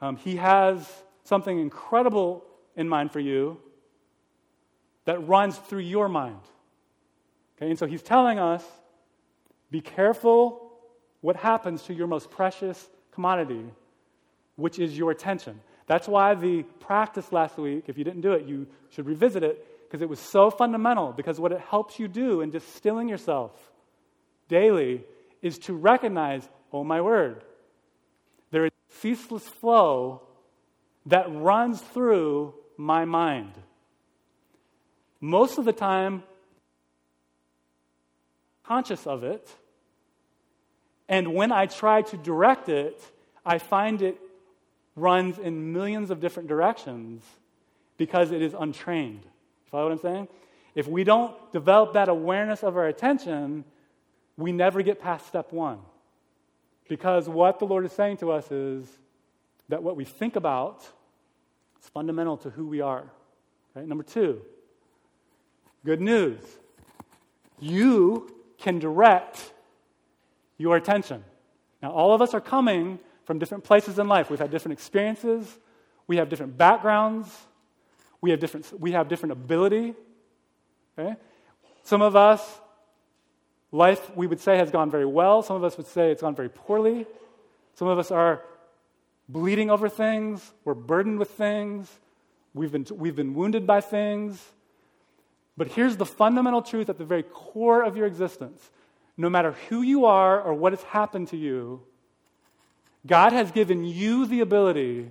Um, 0.00 0.16
he 0.16 0.34
has 0.34 0.84
something 1.22 1.60
incredible 1.60 2.42
in 2.74 2.88
mind 2.88 3.12
for 3.12 3.20
you 3.20 3.60
that 5.04 5.28
runs 5.28 5.56
through 5.56 5.82
your 5.82 6.08
mind. 6.08 6.40
Okay, 7.56 7.70
and 7.70 7.78
so 7.78 7.86
he's 7.86 8.02
telling 8.02 8.40
us 8.40 8.64
be 9.70 9.80
careful 9.80 10.72
what 11.20 11.36
happens 11.36 11.84
to 11.84 11.94
your 11.94 12.08
most 12.08 12.32
precious 12.32 12.88
commodity, 13.12 13.64
which 14.56 14.80
is 14.80 14.98
your 14.98 15.12
attention. 15.12 15.60
That's 15.86 16.08
why 16.08 16.34
the 16.34 16.64
practice 16.80 17.30
last 17.30 17.58
week, 17.58 17.84
if 17.86 17.96
you 17.96 18.02
didn't 18.02 18.22
do 18.22 18.32
it, 18.32 18.44
you 18.44 18.66
should 18.90 19.06
revisit 19.06 19.44
it 19.44 19.86
because 19.86 20.02
it 20.02 20.08
was 20.08 20.18
so 20.18 20.50
fundamental. 20.50 21.12
Because 21.12 21.38
what 21.38 21.52
it 21.52 21.60
helps 21.60 22.00
you 22.00 22.08
do 22.08 22.40
in 22.40 22.50
distilling 22.50 23.08
yourself 23.08 23.52
daily 24.48 25.04
is 25.42 25.58
to 25.58 25.72
recognize, 25.74 26.48
oh 26.72 26.84
my 26.84 27.00
word, 27.00 27.44
there 28.50 28.64
is 28.66 28.72
a 28.72 28.94
ceaseless 29.00 29.48
flow 29.48 30.22
that 31.06 31.26
runs 31.30 31.80
through 31.80 32.54
my 32.76 33.04
mind. 33.04 33.52
Most 35.20 35.58
of 35.58 35.64
the 35.64 35.72
time, 35.72 36.22
conscious 38.62 39.06
of 39.06 39.24
it, 39.24 39.48
And 41.08 41.34
when 41.34 41.50
I 41.52 41.66
try 41.66 42.02
to 42.02 42.16
direct 42.16 42.68
it, 42.68 43.00
I 43.44 43.58
find 43.58 44.02
it 44.02 44.18
runs 44.94 45.38
in 45.38 45.72
millions 45.72 46.10
of 46.10 46.20
different 46.20 46.48
directions 46.48 47.24
because 47.96 48.30
it 48.30 48.42
is 48.42 48.54
untrained. 48.58 49.22
You 49.22 49.70
follow 49.70 49.84
what 49.84 49.92
I'm 49.92 49.98
saying? 49.98 50.28
If 50.74 50.86
we 50.86 51.02
don't 51.02 51.34
develop 51.52 51.94
that 51.94 52.08
awareness 52.08 52.62
of 52.62 52.76
our 52.76 52.86
attention, 52.86 53.64
we 54.38 54.52
never 54.52 54.80
get 54.82 55.00
past 55.00 55.26
step 55.26 55.52
one. 55.52 55.80
Because 56.88 57.28
what 57.28 57.58
the 57.58 57.66
Lord 57.66 57.84
is 57.84 57.92
saying 57.92 58.18
to 58.18 58.30
us 58.32 58.50
is 58.50 58.88
that 59.68 59.82
what 59.82 59.96
we 59.96 60.04
think 60.06 60.36
about 60.36 60.88
is 61.82 61.88
fundamental 61.90 62.38
to 62.38 62.50
who 62.50 62.66
we 62.66 62.80
are. 62.80 63.04
Okay? 63.76 63.84
Number 63.86 64.04
two, 64.04 64.40
good 65.84 66.00
news. 66.00 66.40
You 67.58 68.32
can 68.56 68.78
direct 68.78 69.52
your 70.56 70.76
attention. 70.76 71.24
Now, 71.82 71.90
all 71.90 72.14
of 72.14 72.22
us 72.22 72.32
are 72.32 72.40
coming 72.40 73.00
from 73.24 73.38
different 73.38 73.64
places 73.64 73.98
in 73.98 74.08
life. 74.08 74.30
We've 74.30 74.38
had 74.38 74.50
different 74.50 74.78
experiences, 74.78 75.58
we 76.06 76.16
have 76.16 76.28
different 76.28 76.56
backgrounds, 76.56 77.28
we 78.20 78.30
have 78.30 78.40
different, 78.40 78.72
we 78.80 78.92
have 78.92 79.08
different 79.08 79.32
ability. 79.32 79.94
Okay? 80.98 81.16
Some 81.82 82.02
of 82.02 82.16
us, 82.16 82.60
life 83.72 84.14
we 84.16 84.26
would 84.26 84.40
say 84.40 84.56
has 84.56 84.70
gone 84.70 84.90
very 84.90 85.06
well. 85.06 85.42
Some 85.42 85.56
of 85.56 85.64
us 85.64 85.76
would 85.76 85.86
say 85.86 86.10
it's 86.10 86.22
gone 86.22 86.34
very 86.34 86.48
poorly. 86.48 87.06
Some 87.74 87.88
of 87.88 87.98
us 87.98 88.10
are 88.10 88.42
bleeding 89.28 89.70
over 89.70 89.88
things. 89.88 90.52
We're 90.64 90.74
burdened 90.74 91.18
with 91.18 91.30
things. 91.30 91.90
We've 92.54 92.72
been, 92.72 92.86
we've 92.92 93.16
been 93.16 93.34
wounded 93.34 93.66
by 93.66 93.80
things. 93.80 94.42
But 95.56 95.68
here's 95.68 95.96
the 95.96 96.06
fundamental 96.06 96.62
truth 96.62 96.88
at 96.88 96.98
the 96.98 97.04
very 97.04 97.24
core 97.24 97.82
of 97.82 97.96
your 97.96 98.06
existence 98.06 98.70
no 99.18 99.28
matter 99.28 99.52
who 99.68 99.82
you 99.82 100.06
are 100.06 100.40
or 100.40 100.54
what 100.54 100.72
has 100.72 100.82
happened 100.84 101.26
to 101.28 101.36
you, 101.36 101.82
God 103.04 103.32
has 103.32 103.50
given 103.50 103.84
you 103.84 104.26
the 104.26 104.40
ability 104.40 105.10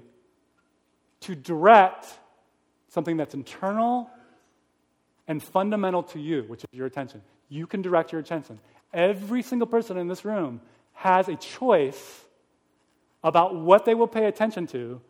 to 1.21 1.35
direct 1.35 2.05
something 2.87 3.17
that's 3.17 3.33
internal 3.33 4.09
and 5.27 5.43
fundamental 5.43 6.03
to 6.03 6.19
you, 6.19 6.43
which 6.43 6.63
is 6.63 6.69
your 6.71 6.87
attention. 6.87 7.21
You 7.49 7.67
can 7.67 7.81
direct 7.81 8.11
your 8.11 8.21
attention. 8.21 8.59
Every 8.93 9.41
single 9.41 9.67
person 9.67 9.97
in 9.97 10.07
this 10.07 10.25
room 10.25 10.61
has 10.93 11.27
a 11.27 11.35
choice 11.35 12.25
about 13.23 13.55
what 13.55 13.85
they 13.85 13.93
will 13.93 14.07
pay 14.07 14.25
attention 14.25 14.67
to. 14.67 15.01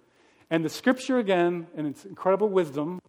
And 0.50 0.64
the 0.64 0.70
scripture, 0.70 1.18
again, 1.18 1.68
in 1.76 1.86
its 1.86 2.06
incredible 2.06 2.50
wisdom, 2.50 3.00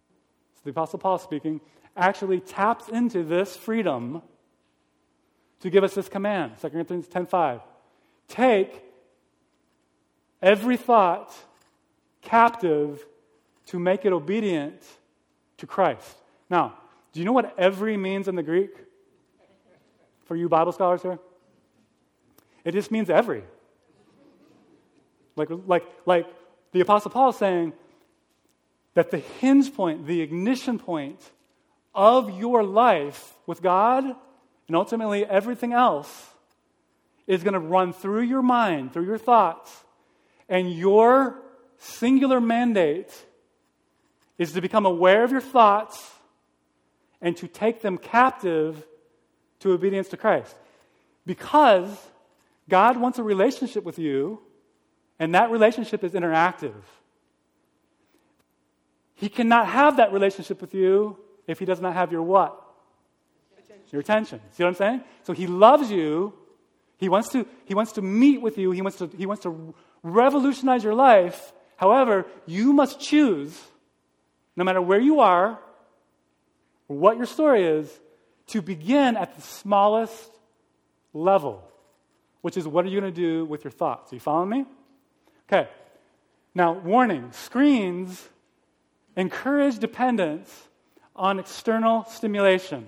it's 0.53 0.61
the 0.61 0.71
Apostle 0.71 0.99
Paul 0.99 1.17
speaking, 1.17 1.61
actually 1.95 2.39
taps 2.39 2.89
into 2.89 3.23
this 3.23 3.55
freedom 3.55 4.21
to 5.61 5.69
give 5.69 5.83
us 5.83 5.93
this 5.93 6.07
command 6.07 6.53
2 6.59 6.69
Corinthians 6.69 7.07
10:5. 7.07 7.61
Take 8.27 8.83
every 10.41 10.77
thought 10.77 11.33
captive 12.21 13.05
to 13.67 13.79
make 13.79 14.05
it 14.05 14.13
obedient 14.13 14.81
to 15.57 15.67
Christ. 15.67 16.17
Now, 16.49 16.77
do 17.11 17.19
you 17.19 17.25
know 17.25 17.33
what 17.33 17.57
every 17.57 17.97
means 17.97 18.27
in 18.27 18.35
the 18.35 18.43
Greek? 18.43 18.71
For 20.29 20.35
you 20.35 20.47
Bible 20.47 20.71
scholars 20.71 21.01
here? 21.01 21.17
It 22.63 22.73
just 22.73 22.91
means 22.91 23.09
every. 23.09 23.41
Like, 25.35 25.49
like, 25.65 25.83
like 26.05 26.27
the 26.71 26.81
Apostle 26.81 27.09
Paul 27.09 27.29
is 27.29 27.35
saying 27.37 27.73
that 28.93 29.09
the 29.09 29.17
hinge 29.17 29.73
point, 29.73 30.05
the 30.05 30.21
ignition 30.21 30.77
point 30.77 31.19
of 31.95 32.37
your 32.37 32.61
life 32.61 33.33
with 33.47 33.63
God, 33.63 34.03
and 34.03 34.75
ultimately 34.75 35.25
everything 35.25 35.73
else, 35.73 36.27
is 37.25 37.41
going 37.41 37.55
to 37.55 37.59
run 37.59 37.91
through 37.91 38.21
your 38.21 38.43
mind, 38.43 38.93
through 38.93 39.05
your 39.05 39.17
thoughts, 39.17 39.83
and 40.47 40.71
your 40.71 41.41
singular 41.79 42.39
mandate 42.39 43.11
is 44.37 44.51
to 44.51 44.61
become 44.61 44.85
aware 44.85 45.23
of 45.23 45.31
your 45.31 45.41
thoughts 45.41 46.11
and 47.19 47.35
to 47.37 47.47
take 47.47 47.81
them 47.81 47.97
captive 47.97 48.85
to 49.59 49.71
obedience 49.73 50.07
to 50.09 50.17
Christ. 50.17 50.55
Because 51.25 51.89
God 52.67 52.97
wants 52.97 53.19
a 53.19 53.23
relationship 53.23 53.83
with 53.83 53.99
you, 53.99 54.39
and 55.19 55.35
that 55.35 55.51
relationship 55.51 56.03
is 56.03 56.13
interactive. 56.13 56.81
He 59.15 59.27
cannot 59.27 59.67
have 59.67 59.97
that 59.97 60.13
relationship 60.13 60.61
with 60.61 60.73
you 60.73 61.17
if 61.45 61.59
he 61.59 61.65
does 61.65 61.81
not 61.81 61.93
have 61.93 62.11
your 62.11 62.23
what? 62.23 62.57
Attention. 63.57 63.85
Your 63.91 63.99
attention. 63.99 64.41
See 64.51 64.63
what 64.63 64.69
I'm 64.69 64.75
saying? 64.75 65.03
So 65.23 65.33
he 65.33 65.45
loves 65.45 65.91
you. 65.91 66.33
He 66.97 67.09
wants 67.09 67.29
to, 67.29 67.45
he 67.65 67.73
wants 67.73 67.91
to 67.93 68.01
meet 68.01 68.41
with 68.41 68.57
you. 68.57 68.71
He 68.71 68.81
wants 68.81 68.97
to, 68.99 69.07
he 69.17 69.25
wants 69.25 69.43
to 69.43 69.73
revolutionize 70.03 70.83
your 70.83 70.95
life. 70.95 71.51
However, 71.75 72.25
you 72.45 72.71
must 72.71 73.01
choose, 73.01 73.59
no 74.55 74.63
matter 74.63 74.81
where 74.81 74.99
you 74.99 75.19
are, 75.19 75.59
what 76.87 77.17
your 77.17 77.25
story 77.25 77.65
is, 77.65 77.89
to 78.49 78.61
begin 78.61 79.17
at 79.17 79.35
the 79.35 79.41
smallest 79.41 80.31
level, 81.13 81.63
which 82.41 82.57
is 82.57 82.67
what 82.67 82.85
are 82.85 82.89
you 82.89 82.99
going 82.99 83.13
to 83.13 83.21
do 83.21 83.45
with 83.45 83.63
your 83.63 83.71
thoughts? 83.71 84.11
Are 84.11 84.15
you 84.15 84.19
following 84.19 84.49
me? 84.49 84.65
Okay. 85.47 85.69
Now, 86.53 86.73
warning 86.73 87.31
screens 87.31 88.27
encourage 89.15 89.79
dependence 89.79 90.67
on 91.15 91.39
external 91.39 92.05
stimulation. 92.05 92.87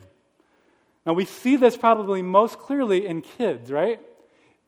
Now, 1.05 1.13
we 1.13 1.25
see 1.25 1.55
this 1.55 1.77
probably 1.77 2.21
most 2.21 2.59
clearly 2.59 3.05
in 3.05 3.21
kids, 3.21 3.71
right? 3.71 3.99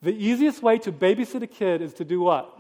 The 0.02 0.12
easiest 0.14 0.62
way 0.62 0.80
to 0.80 0.92
babysit 0.92 1.42
a 1.42 1.48
kid 1.48 1.82
is 1.82 1.94
to 1.96 2.06
do 2.06 2.20
what? 2.20 2.58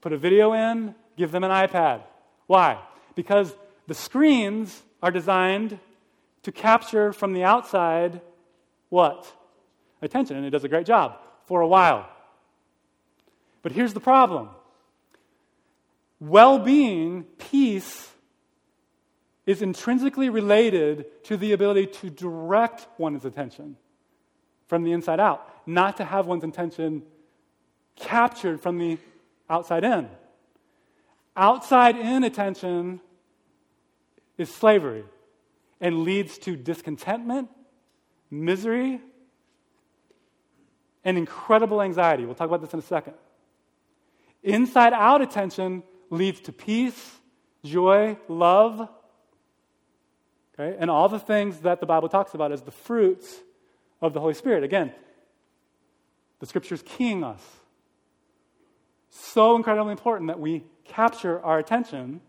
Put 0.00 0.12
a 0.12 0.18
video 0.18 0.52
in, 0.52 0.94
give 1.16 1.32
them 1.32 1.44
an 1.44 1.50
iPad. 1.50 2.02
Why? 2.46 2.78
Because 3.14 3.54
the 3.86 3.94
screens 3.94 4.82
are 5.02 5.10
designed 5.10 5.78
to 6.44 6.52
capture 6.52 7.12
from 7.12 7.32
the 7.32 7.42
outside 7.44 8.20
what? 8.90 9.30
Attention, 10.00 10.36
and 10.36 10.46
it 10.46 10.50
does 10.50 10.64
a 10.64 10.68
great 10.68 10.86
job 10.86 11.18
for 11.46 11.60
a 11.60 11.66
while. 11.66 12.08
But 13.62 13.72
here's 13.72 13.92
the 13.92 14.00
problem 14.00 14.50
well 16.20 16.58
being, 16.58 17.24
peace, 17.38 18.10
is 19.46 19.62
intrinsically 19.62 20.28
related 20.28 21.24
to 21.24 21.36
the 21.36 21.52
ability 21.52 21.86
to 21.86 22.10
direct 22.10 22.86
one's 22.98 23.24
attention 23.24 23.76
from 24.68 24.84
the 24.84 24.92
inside 24.92 25.20
out, 25.20 25.46
not 25.66 25.98
to 25.98 26.04
have 26.04 26.26
one's 26.26 26.44
attention 26.44 27.02
captured 27.96 28.60
from 28.60 28.78
the 28.78 28.98
outside 29.50 29.84
in. 29.84 30.08
Outside 31.36 31.96
in 31.96 32.24
attention 32.24 33.00
is 34.38 34.52
slavery 34.52 35.04
and 35.80 36.04
leads 36.04 36.38
to 36.38 36.56
discontentment, 36.56 37.48
misery, 38.30 39.00
and 41.04 41.18
incredible 41.18 41.82
anxiety. 41.82 42.24
We'll 42.24 42.34
talk 42.34 42.48
about 42.48 42.62
this 42.62 42.72
in 42.72 42.78
a 42.78 42.82
second. 42.82 43.14
Inside 44.42 44.92
out 44.92 45.22
attention 45.22 45.82
leads 46.10 46.40
to 46.42 46.52
peace, 46.52 47.18
joy, 47.64 48.16
love, 48.28 48.88
okay, 50.58 50.76
and 50.78 50.90
all 50.90 51.08
the 51.08 51.18
things 51.18 51.60
that 51.60 51.80
the 51.80 51.86
Bible 51.86 52.08
talks 52.08 52.34
about 52.34 52.52
as 52.52 52.62
the 52.62 52.70
fruits 52.70 53.40
of 54.00 54.12
the 54.12 54.20
Holy 54.20 54.34
Spirit. 54.34 54.64
Again, 54.64 54.92
the 56.40 56.46
scriptures 56.46 56.82
keying 56.84 57.24
us. 57.24 57.42
So 59.08 59.56
incredibly 59.56 59.92
important 59.92 60.28
that 60.28 60.40
we 60.40 60.64
capture 60.84 61.42
our 61.42 61.58
attention 61.58 62.20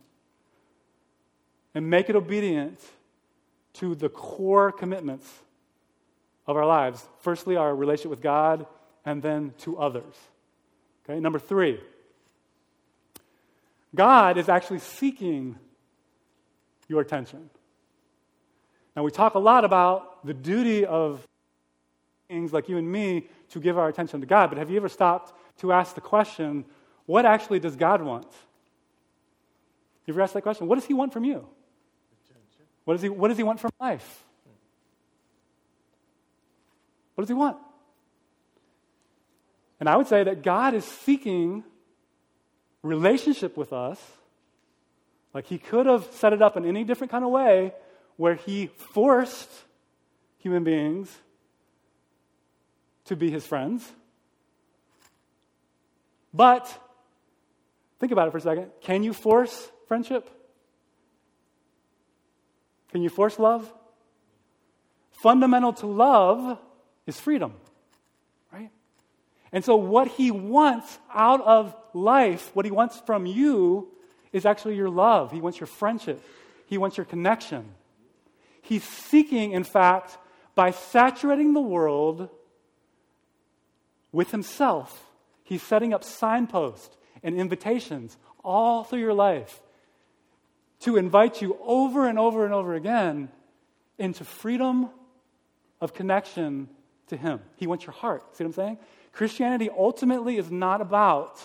and 1.74 1.90
make 1.90 2.10
it 2.10 2.16
obedient 2.16 2.80
to 3.75 3.96
the 3.96 4.10
core 4.10 4.72
commitments 4.72 5.27
of 6.48 6.58
our 6.58 6.65
lives. 6.65 7.08
Firstly, 7.20 7.55
our 7.55 7.75
relationship 7.75 8.12
with 8.12 8.22
God, 8.22 8.65
and 9.05 9.22
then 9.22 9.53
to 9.60 9.77
others. 9.77 10.15
Okay, 11.03 11.20
number 11.20 11.39
three. 11.39 11.79
God 13.94 14.38
is 14.38 14.50
actually 14.50 14.79
seeking 14.79 15.58
your 16.88 17.01
attention. 17.01 17.50
Now, 18.96 19.03
we 19.03 19.12
talk 19.12 19.36
a 19.36 19.39
lot 19.39 19.65
about 19.65 20.25
the 20.25 20.34
duty 20.34 20.86
of 20.86 21.25
things 22.27 22.53
like 22.53 22.70
you 22.70 22.77
and 22.77 22.91
me 22.91 23.27
to 23.50 23.60
give 23.60 23.77
our 23.77 23.88
attention 23.88 24.22
to 24.22 24.25
God, 24.25 24.50
but 24.50 24.58
have 24.58 24.70
you 24.70 24.77
ever 24.77 24.89
stopped 24.89 25.34
to 25.60 25.72
ask 25.72 25.96
the 25.96 26.01
question, 26.01 26.65
what 27.05 27.25
actually 27.25 27.60
does 27.60 27.75
God 27.75 28.01
want? 28.01 28.27
You 30.05 30.13
ever 30.13 30.22
asked 30.22 30.34
that 30.34 30.41
question? 30.41 30.67
What 30.67 30.75
does 30.75 30.86
He 30.86 30.94
want 30.94 31.13
from 31.13 31.24
you? 31.24 31.48
What 32.86 32.96
does 32.96 33.01
He, 33.01 33.10
what 33.10 33.27
does 33.27 33.38
he 33.38 33.44
want 33.44 33.60
from 33.60 33.72
life? 33.80 34.24
What 37.15 37.24
does 37.24 37.30
He 37.30 37.34
want? 37.34 37.58
And 39.80 39.89
I 39.89 39.98
would 39.98 40.08
say 40.08 40.24
that 40.24 40.42
God 40.42 40.74
is 40.74 40.86
seeking 40.86 41.63
relationship 42.82 43.58
with 43.58 43.74
us. 43.74 44.00
Like 45.34 45.46
He 45.48 45.58
could 45.58 45.86
have 45.86 46.06
set 46.13 46.32
it 46.32 46.42
up 46.42 46.56
in 46.56 46.65
any 46.65 46.84
different 46.84 47.12
kind 47.12 47.25
of 47.25 47.32
way 47.32 47.74
where 48.15 48.36
He 48.36 48.68
forced 48.68 49.50
human 50.46 50.63
beings 50.63 51.10
to 53.06 53.15
be 53.15 53.32
his 53.32 53.46
friends. 53.46 53.84
But, 56.34 56.68
think 58.00 58.12
about 58.12 58.27
it 58.27 58.32
for 58.32 58.38
a 58.38 58.42
second. 58.42 58.70
Can 58.82 59.04
you 59.04 59.13
force 59.13 59.72
friendship? 59.88 60.30
Can 62.96 63.04
you 63.04 63.10
force 63.10 63.38
love? 63.38 63.70
Fundamental 65.12 65.74
to 65.74 65.86
love 65.86 66.58
is 67.06 67.20
freedom, 67.20 67.52
right? 68.54 68.70
And 69.52 69.66
so, 69.66 69.75
what 69.75 70.08
he 70.08 70.32
wants 70.32 70.98
out 71.14 71.42
of 71.42 71.75
life, 71.94 72.56
what 72.56 72.64
he 72.64 72.72
wants 72.72 72.98
from 73.06 73.25
you, 73.25 73.90
is 74.32 74.46
actually 74.46 74.78
your 74.78 74.88
love. 74.90 75.34
He 75.34 75.42
wants 75.42 75.60
your 75.60 75.68
friendship, 75.68 76.24
he 76.68 76.78
wants 76.78 76.96
your 76.96 77.06
connection. 77.06 77.66
He's 78.62 78.86
seeking, 78.86 79.52
in 79.52 79.66
fact, 79.66 80.18
by 80.56 80.72
saturating 80.72 81.54
the 81.54 81.60
world 81.60 82.30
with 84.14 84.32
himself, 84.32 85.06
he's 85.44 85.62
setting 85.62 85.94
up 85.94 86.06
signposts 86.06 86.96
and 87.22 87.36
invitations 87.36 88.16
all 88.42 88.86
through 88.86 89.02
your 89.02 89.14
life 89.14 89.62
to 90.86 90.98
invite 90.98 91.42
you 91.42 91.58
over 91.63 92.08
and 92.08 92.20
over 92.20 92.46
and 92.46 92.54
over 92.54 92.75
again 92.75 93.27
into 93.98 94.24
freedom 94.24 94.88
of 95.82 95.96
connection 95.96 96.70
to 97.08 97.18
him. 97.18 97.39
He 97.56 97.65
wants 97.65 97.86
your 97.86 97.94
heart. 97.94 98.36
See 98.36 98.44
what 98.44 98.50
I'm 98.50 98.54
saying? 98.54 98.77
Christianity 99.12 99.70
ultimately 99.75 100.38
is 100.38 100.51
not 100.51 100.82
about 100.82 101.42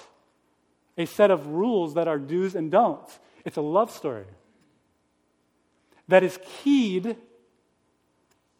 a 0.99 1.07
set 1.07 1.31
of 1.31 1.47
rules 1.47 1.95
that 1.95 2.07
are 2.07 2.19
do's 2.19 2.55
and 2.55 2.71
don'ts. 2.71 3.19
It's 3.47 3.57
a 3.57 3.63
love 3.63 3.91
story 3.91 4.27
that 6.09 6.23
is 6.23 6.39
keyed 6.63 7.17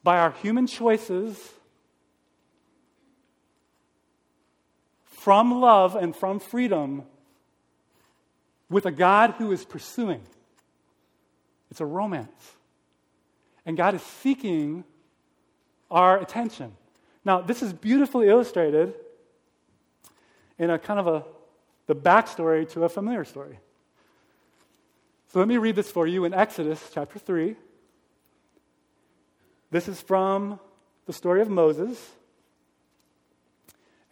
by 0.03 0.17
our 0.17 0.31
human 0.31 0.67
choices 0.67 1.39
from 5.05 5.61
love 5.61 5.95
and 5.95 6.17
from 6.17 6.39
freedom 6.39 7.03
with 8.71 8.87
a 8.87 8.91
God 8.91 9.35
who 9.37 9.53
is 9.53 9.67
pursuing. 9.67 10.23
It's 11.71 11.81
a 11.81 11.87
romance. 11.87 12.57
And 13.65 13.77
God 13.77 13.95
is 13.95 14.03
seeking 14.03 14.85
our 15.91 16.19
attention. 16.19 16.73
Now, 17.25 17.41
this 17.41 17.63
is 17.63 17.73
beautifully 17.73 18.29
illustrated 18.29 18.95
in 20.59 20.71
a 20.71 20.79
kind 20.79 21.01
of 21.01 21.07
a 21.07 21.25
the 21.91 21.97
backstory 21.97 22.71
to 22.71 22.85
a 22.85 22.89
familiar 22.89 23.25
story. 23.25 23.59
So 25.33 25.41
let 25.41 25.49
me 25.49 25.57
read 25.57 25.75
this 25.75 25.91
for 25.91 26.07
you 26.07 26.25
in 26.25 26.33
Exodus 26.33 26.89
chapter 26.95 27.19
3. 27.19 27.57
This 29.73 29.89
is 29.89 30.01
from 30.01 30.61
the 31.07 31.13
story 31.13 31.41
of 31.41 31.51
Moses. 31.51 32.13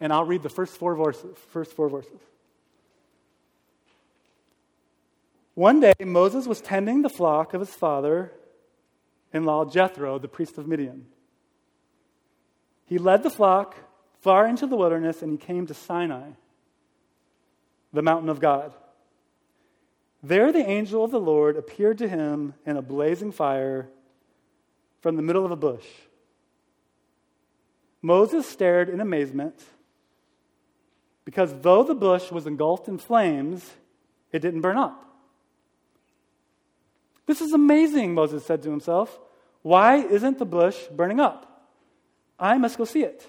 And 0.01 0.11
I'll 0.11 0.25
read 0.25 0.43
the 0.43 0.49
first 0.49 0.73
four 0.73 0.93
verses. 0.93 1.37
First 1.51 1.71
four 1.71 1.87
verses. 1.87 2.19
One 5.59 5.81
day, 5.81 5.91
Moses 5.99 6.47
was 6.47 6.61
tending 6.61 7.01
the 7.01 7.09
flock 7.09 7.53
of 7.53 7.59
his 7.59 7.75
father 7.75 8.31
in 9.33 9.43
law 9.43 9.65
Jethro, 9.65 10.17
the 10.17 10.29
priest 10.29 10.57
of 10.57 10.69
Midian. 10.69 11.07
He 12.85 12.97
led 12.97 13.23
the 13.23 13.29
flock 13.29 13.75
far 14.21 14.47
into 14.47 14.67
the 14.67 14.77
wilderness 14.77 15.21
and 15.21 15.33
he 15.33 15.37
came 15.37 15.67
to 15.67 15.73
Sinai, 15.73 16.29
the 17.91 18.01
mountain 18.01 18.29
of 18.29 18.39
God. 18.39 18.73
There, 20.23 20.53
the 20.53 20.65
angel 20.65 21.03
of 21.03 21.11
the 21.11 21.19
Lord 21.19 21.57
appeared 21.57 21.97
to 21.97 22.07
him 22.07 22.53
in 22.65 22.77
a 22.77 22.81
blazing 22.81 23.33
fire 23.33 23.89
from 25.01 25.17
the 25.17 25.21
middle 25.21 25.43
of 25.43 25.51
a 25.51 25.57
bush. 25.57 25.87
Moses 28.01 28.47
stared 28.47 28.87
in 28.87 29.01
amazement 29.01 29.61
because 31.25 31.53
though 31.59 31.83
the 31.83 31.95
bush 31.95 32.31
was 32.31 32.47
engulfed 32.47 32.87
in 32.87 32.97
flames, 32.97 33.69
it 34.31 34.39
didn't 34.39 34.61
burn 34.61 34.77
up. 34.77 35.07
This 37.29 37.41
is 37.41 37.53
amazing, 37.53 38.15
Moses 38.15 38.43
said 38.43 38.63
to 38.63 38.71
himself. 38.71 39.19
Why 39.61 39.97
isn't 39.97 40.39
the 40.39 40.47
bush 40.47 40.75
burning 40.87 41.19
up? 41.19 41.69
I 42.39 42.57
must 42.57 42.75
go 42.75 42.85
see 42.85 43.03
it. 43.03 43.23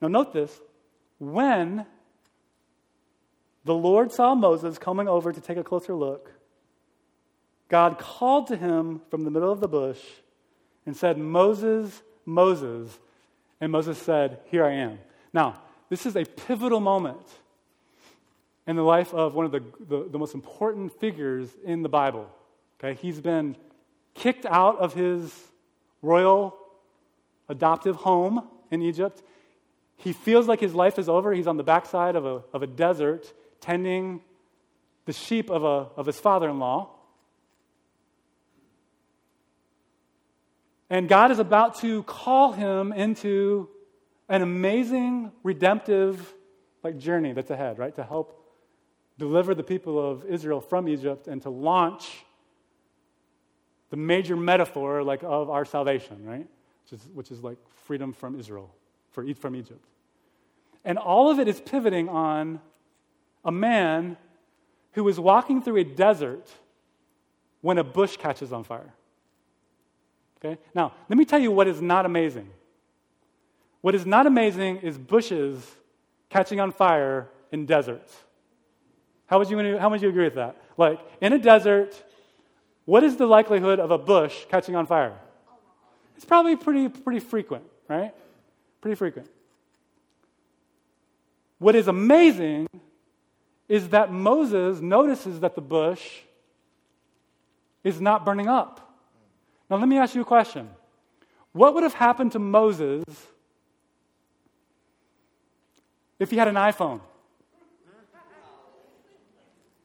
Now, 0.00 0.06
note 0.06 0.32
this. 0.32 0.56
When 1.18 1.84
the 3.64 3.74
Lord 3.74 4.12
saw 4.12 4.36
Moses 4.36 4.78
coming 4.78 5.08
over 5.08 5.32
to 5.32 5.40
take 5.40 5.56
a 5.56 5.64
closer 5.64 5.92
look. 5.92 6.30
God 7.68 7.98
called 7.98 8.46
to 8.46 8.56
him 8.56 9.00
from 9.10 9.24
the 9.24 9.30
middle 9.32 9.50
of 9.50 9.58
the 9.58 9.66
bush 9.66 9.98
and 10.86 10.96
said, 10.96 11.18
Moses, 11.18 12.02
Moses. 12.24 13.00
And 13.60 13.72
Moses 13.72 13.98
said, 13.98 14.38
Here 14.44 14.64
I 14.64 14.74
am. 14.74 15.00
Now, 15.32 15.60
this 15.88 16.06
is 16.06 16.14
a 16.14 16.24
pivotal 16.24 16.78
moment 16.78 17.26
in 18.70 18.76
the 18.76 18.82
life 18.82 19.12
of 19.12 19.34
one 19.34 19.44
of 19.44 19.50
the, 19.50 19.64
the, 19.80 20.08
the 20.10 20.16
most 20.16 20.32
important 20.32 20.92
figures 21.00 21.48
in 21.64 21.82
the 21.82 21.88
Bible. 21.88 22.30
Okay? 22.78 22.96
He's 23.02 23.20
been 23.20 23.56
kicked 24.14 24.46
out 24.46 24.78
of 24.78 24.94
his 24.94 25.34
royal 26.02 26.56
adoptive 27.48 27.96
home 27.96 28.46
in 28.70 28.80
Egypt. 28.80 29.24
He 29.96 30.12
feels 30.12 30.46
like 30.46 30.60
his 30.60 30.72
life 30.72 31.00
is 31.00 31.08
over. 31.08 31.32
He's 31.32 31.48
on 31.48 31.56
the 31.56 31.64
backside 31.64 32.14
of 32.14 32.24
a, 32.24 32.42
of 32.52 32.62
a 32.62 32.68
desert 32.68 33.32
tending 33.60 34.20
the 35.04 35.12
sheep 35.12 35.50
of, 35.50 35.64
a, 35.64 35.88
of 35.96 36.06
his 36.06 36.20
father 36.20 36.48
in 36.48 36.60
law. 36.60 36.90
And 40.88 41.08
God 41.08 41.32
is 41.32 41.40
about 41.40 41.80
to 41.80 42.04
call 42.04 42.52
him 42.52 42.92
into 42.92 43.68
an 44.28 44.42
amazing 44.42 45.32
redemptive 45.42 46.34
like 46.84 46.98
journey 46.98 47.32
that's 47.32 47.50
ahead, 47.50 47.80
right? 47.80 47.96
To 47.96 48.04
help 48.04 48.36
deliver 49.20 49.54
the 49.54 49.62
people 49.62 50.00
of 50.10 50.24
Israel 50.24 50.62
from 50.62 50.88
Egypt 50.88 51.28
and 51.28 51.42
to 51.42 51.50
launch 51.50 52.24
the 53.90 53.96
major 53.96 54.34
metaphor 54.34 55.02
like 55.02 55.22
of 55.22 55.50
our 55.50 55.66
salvation, 55.66 56.24
right? 56.24 56.46
Which 56.82 57.00
is, 57.00 57.08
which 57.12 57.30
is 57.30 57.44
like 57.44 57.58
freedom 57.84 58.14
from 58.14 58.40
Israel, 58.40 58.74
for 59.10 59.22
from 59.34 59.54
Egypt. 59.54 59.84
And 60.86 60.96
all 60.96 61.30
of 61.30 61.38
it 61.38 61.48
is 61.48 61.60
pivoting 61.60 62.08
on 62.08 62.60
a 63.44 63.52
man 63.52 64.16
who 64.92 65.06
is 65.06 65.20
walking 65.20 65.60
through 65.60 65.76
a 65.76 65.84
desert 65.84 66.48
when 67.60 67.76
a 67.76 67.84
bush 67.84 68.16
catches 68.16 68.54
on 68.54 68.64
fire. 68.64 68.94
Okay? 70.38 70.58
Now, 70.74 70.94
let 71.10 71.18
me 71.18 71.26
tell 71.26 71.38
you 71.38 71.50
what 71.50 71.68
is 71.68 71.82
not 71.82 72.06
amazing. 72.06 72.48
What 73.82 73.94
is 73.94 74.06
not 74.06 74.26
amazing 74.26 74.78
is 74.78 74.96
bushes 74.96 75.76
catching 76.30 76.58
on 76.58 76.72
fire 76.72 77.28
in 77.52 77.66
deserts. 77.66 78.16
How 79.30 79.38
would 79.38 79.48
you, 79.48 79.78
how 79.78 79.88
would 79.90 80.02
you 80.02 80.08
agree 80.08 80.24
with 80.24 80.34
that? 80.34 80.56
Like, 80.76 80.98
in 81.20 81.32
a 81.32 81.38
desert, 81.38 81.94
what 82.84 83.04
is 83.04 83.16
the 83.16 83.26
likelihood 83.26 83.78
of 83.78 83.92
a 83.92 83.96
bush 83.96 84.44
catching 84.50 84.74
on 84.74 84.86
fire? 84.86 85.16
It's 86.16 86.24
probably 86.24 86.56
pretty, 86.56 86.88
pretty 86.88 87.20
frequent, 87.20 87.62
right? 87.86 88.12
Pretty 88.80 88.96
frequent. 88.96 89.28
What 91.60 91.76
is 91.76 91.86
amazing 91.86 92.66
is 93.68 93.90
that 93.90 94.12
Moses 94.12 94.80
notices 94.80 95.38
that 95.40 95.54
the 95.54 95.60
bush 95.60 96.02
is 97.84 98.00
not 98.00 98.24
burning 98.24 98.48
up. 98.48 98.98
Now, 99.70 99.76
let 99.76 99.86
me 99.86 99.96
ask 99.98 100.12
you 100.16 100.22
a 100.22 100.24
question. 100.24 100.68
What 101.52 101.74
would 101.74 101.84
have 101.84 101.94
happened 101.94 102.32
to 102.32 102.40
Moses 102.40 103.04
if 106.18 106.32
he 106.32 106.36
had 106.36 106.48
an 106.48 106.56
iPhone? 106.56 107.00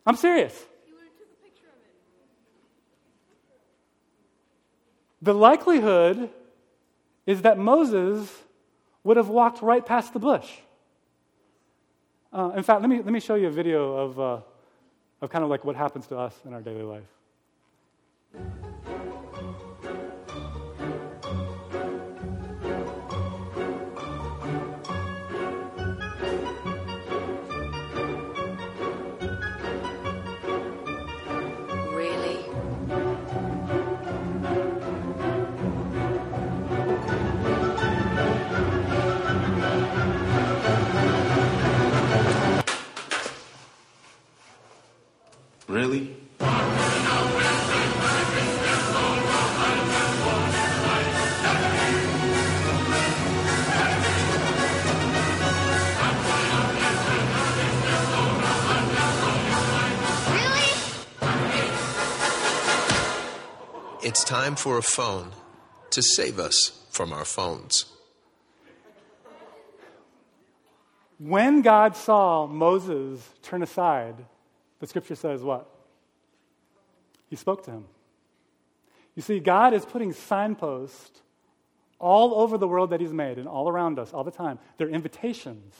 I'm 0.05 0.15
serious. 0.15 0.65
The 5.21 5.33
likelihood 5.33 6.29
is 7.25 7.41
that 7.41 7.57
Moses 7.57 8.31
would 9.03 9.17
have 9.17 9.29
walked 9.29 9.61
right 9.61 9.83
past 9.83 10.13
the 10.13 10.19
bush. 10.19 10.49
Uh, 12.31 12.51
in 12.55 12.63
fact, 12.63 12.81
let 12.81 12.89
me, 12.89 12.97
let 12.97 13.11
me 13.11 13.19
show 13.19 13.35
you 13.35 13.47
a 13.47 13.51
video 13.51 13.95
of, 13.95 14.19
uh, 14.19 14.39
of 15.21 15.29
kind 15.29 15.43
of 15.43 15.49
like 15.49 15.63
what 15.63 15.75
happens 15.75 16.05
to 16.07 16.17
us 16.17 16.35
in 16.45 16.53
our 16.53 16.61
daily 16.61 16.83
life. 16.83 18.73
Really? 45.75 46.15
It's 64.01 64.23
time 64.23 64.55
for 64.55 64.77
a 64.77 64.81
phone 64.81 65.31
to 65.89 66.01
save 66.01 66.39
us 66.39 66.87
from 66.89 67.11
our 67.11 67.25
phones. 67.25 67.83
When 71.19 71.61
God 71.61 71.97
saw 71.97 72.47
Moses 72.47 73.29
turn 73.41 73.61
aside 73.61 74.25
the 74.79 74.87
scripture 74.87 75.15
says 75.15 75.41
what? 75.41 75.69
He 77.29 77.35
spoke 77.35 77.63
to 77.65 77.71
him. 77.71 77.85
You 79.15 79.21
see, 79.21 79.39
God 79.39 79.73
is 79.73 79.85
putting 79.85 80.13
signposts 80.13 81.21
all 81.99 82.35
over 82.35 82.57
the 82.57 82.67
world 82.67 82.89
that 82.89 82.99
He's 82.99 83.13
made 83.13 83.37
and 83.37 83.47
all 83.47 83.69
around 83.69 83.97
us 83.97 84.13
all 84.13 84.23
the 84.23 84.31
time. 84.31 84.59
They're 84.77 84.89
invitations 84.89 85.73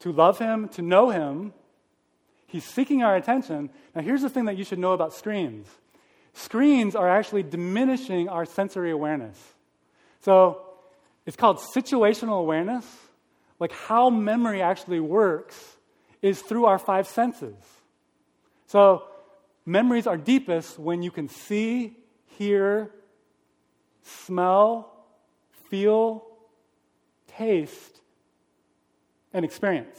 to 0.00 0.12
love 0.12 0.38
Him, 0.38 0.68
to 0.70 0.82
know 0.82 1.10
Him. 1.10 1.52
He's 2.46 2.64
seeking 2.64 3.02
our 3.02 3.16
attention. 3.16 3.70
Now, 3.94 4.02
here's 4.02 4.22
the 4.22 4.30
thing 4.30 4.44
that 4.44 4.56
you 4.56 4.64
should 4.64 4.78
know 4.78 4.92
about 4.92 5.12
screens 5.12 5.66
screens 6.34 6.94
are 6.94 7.08
actually 7.08 7.42
diminishing 7.42 8.28
our 8.28 8.44
sensory 8.44 8.92
awareness. 8.92 9.36
So, 10.20 10.62
it's 11.26 11.36
called 11.36 11.58
situational 11.58 12.40
awareness. 12.40 12.86
Like 13.58 13.72
how 13.72 14.08
memory 14.08 14.62
actually 14.62 15.00
works 15.00 15.76
is 16.22 16.40
through 16.40 16.66
our 16.66 16.78
five 16.78 17.06
senses. 17.06 17.54
So, 18.66 19.04
memories 19.64 20.06
are 20.06 20.16
deepest 20.16 20.78
when 20.78 21.02
you 21.02 21.10
can 21.10 21.28
see, 21.28 21.96
hear, 22.38 22.90
smell, 24.02 24.92
feel, 25.70 26.24
taste, 27.28 28.00
and 29.32 29.44
experience. 29.44 29.98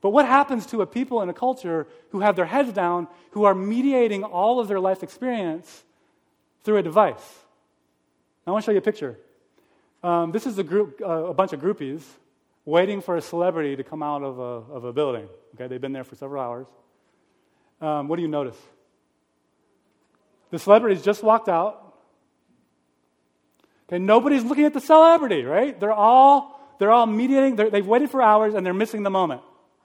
But 0.00 0.10
what 0.10 0.26
happens 0.26 0.66
to 0.66 0.82
a 0.82 0.86
people 0.86 1.22
in 1.22 1.28
a 1.28 1.34
culture 1.34 1.86
who 2.10 2.20
have 2.20 2.36
their 2.36 2.44
heads 2.44 2.72
down, 2.72 3.08
who 3.30 3.44
are 3.44 3.54
mediating 3.54 4.24
all 4.24 4.60
of 4.60 4.68
their 4.68 4.80
life 4.80 5.02
experience 5.02 5.84
through 6.62 6.76
a 6.76 6.82
device? 6.82 7.40
I 8.46 8.52
want 8.52 8.64
to 8.64 8.68
show 8.68 8.72
you 8.72 8.78
a 8.78 8.82
picture. 8.82 9.18
Um, 10.02 10.30
this 10.30 10.46
is 10.46 10.58
a, 10.58 10.62
group, 10.62 11.00
uh, 11.02 11.24
a 11.26 11.34
bunch 11.34 11.52
of 11.52 11.60
groupies 11.60 12.02
waiting 12.66 13.00
for 13.00 13.16
a 13.16 13.22
celebrity 13.22 13.76
to 13.76 13.84
come 13.84 14.02
out 14.02 14.22
of 14.22 14.38
a, 14.38 14.42
of 14.42 14.84
a 14.84 14.92
building. 14.92 15.28
Okay, 15.54 15.68
they've 15.68 15.80
been 15.80 15.92
there 15.92 16.04
for 16.04 16.16
several 16.16 16.42
hours. 16.42 16.66
Um, 17.80 18.08
what 18.08 18.16
do 18.16 18.22
you 18.22 18.28
notice? 18.28 18.56
The 20.50 20.58
celebrities 20.58 21.02
just 21.02 21.22
walked 21.22 21.48
out. 21.48 21.94
Okay, 23.88 23.98
nobody's 23.98 24.44
looking 24.44 24.64
at 24.64 24.74
the 24.74 24.80
celebrity, 24.80 25.44
right? 25.44 25.78
They're 25.78 25.92
all 25.92 26.54
they're 26.78 26.90
all 26.90 27.06
mediating. 27.06 27.56
they 27.56 27.70
have 27.70 27.86
waited 27.86 28.10
for 28.10 28.20
hours 28.20 28.54
and 28.54 28.66
they're 28.66 28.74
missing 28.74 29.02
the 29.02 29.10
moment. 29.10 29.40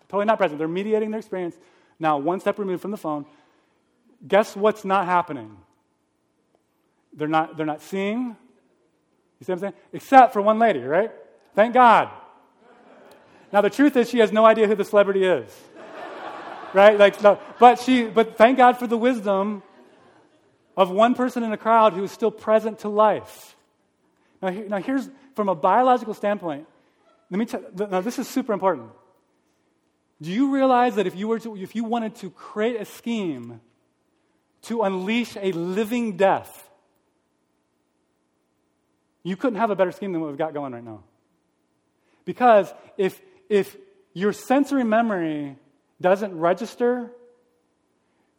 totally 0.10 0.26
not 0.26 0.38
present. 0.38 0.58
They're 0.58 0.68
mediating 0.68 1.12
their 1.12 1.20
experience. 1.20 1.56
Now, 2.00 2.18
one 2.18 2.40
step 2.40 2.60
removed 2.60 2.82
from 2.82 2.92
the 2.92 2.98
phone. 2.98 3.26
Guess 4.28 4.56
what's 4.56 4.84
not 4.84 5.06
happening? 5.06 5.56
They're 7.14 7.28
not. 7.28 7.56
They're 7.58 7.66
not 7.66 7.82
seeing. 7.82 8.36
You 9.40 9.46
see 9.46 9.52
what 9.52 9.58
I'm 9.58 9.60
saying? 9.60 9.74
Except 9.94 10.34
for 10.34 10.42
one 10.42 10.60
lady, 10.60 10.80
right? 10.80 11.12
Thank 11.56 11.74
God. 11.74 12.10
Now 13.52 13.62
the 13.62 13.70
truth 13.70 13.96
is, 13.98 14.10
she 14.10 14.20
has 14.20 14.32
no 14.32 14.46
idea 14.46 14.68
who 14.68 14.76
the 14.76 14.86
celebrity 14.86 15.24
is 15.24 15.52
right? 16.74 16.98
Like, 16.98 17.22
no, 17.22 17.40
but 17.60 17.80
she, 17.80 18.06
but 18.06 18.38
thank 18.38 18.58
God 18.58 18.78
for 18.78 18.88
the 18.88 18.98
wisdom 18.98 19.64
of 20.76 20.90
one 20.90 21.16
person 21.16 21.44
in 21.44 21.52
a 21.52 21.58
crowd 21.58 21.94
who 21.94 22.04
is 22.04 22.12
still 22.12 22.32
present 22.32 22.80
to 22.80 22.90
life. 22.90 23.56
Now, 24.42 24.50
now 24.50 24.78
here's 24.78 25.10
from 25.36 25.50
a 25.50 25.56
biological 25.56 26.14
standpoint. 26.14 26.68
Let 27.30 27.38
me 27.38 27.46
tell. 27.46 27.64
Now, 27.90 28.02
this 28.02 28.20
is 28.20 28.28
super 28.28 28.54
important. 28.54 28.90
Do 30.22 30.32
you 30.32 30.54
realize 30.54 30.96
that 30.96 31.08
if 31.08 31.16
you 31.16 31.28
were 31.28 31.40
to, 31.40 31.56
if 31.56 31.76
you 31.76 31.84
wanted 31.84 32.16
to 32.18 32.30
create 32.30 32.80
a 32.80 32.86
scheme 32.86 33.62
to 34.64 34.84
unleash 34.84 35.36
a 35.36 35.52
living 35.52 36.18
death, 36.18 36.70
you 39.24 39.36
couldn't 39.36 39.60
have 39.60 39.72
a 39.72 39.76
better 39.76 39.92
scheme 39.92 40.12
than 40.12 40.22
what 40.22 40.30
we've 40.30 40.38
got 40.38 40.54
going 40.54 40.74
right 40.74 40.84
now. 40.84 41.04
Because 42.26 42.72
if 42.98 43.20
if 43.52 43.76
your 44.14 44.32
sensory 44.32 44.86
memory 44.86 45.58
doesn't 46.00 46.34
register, 46.40 47.12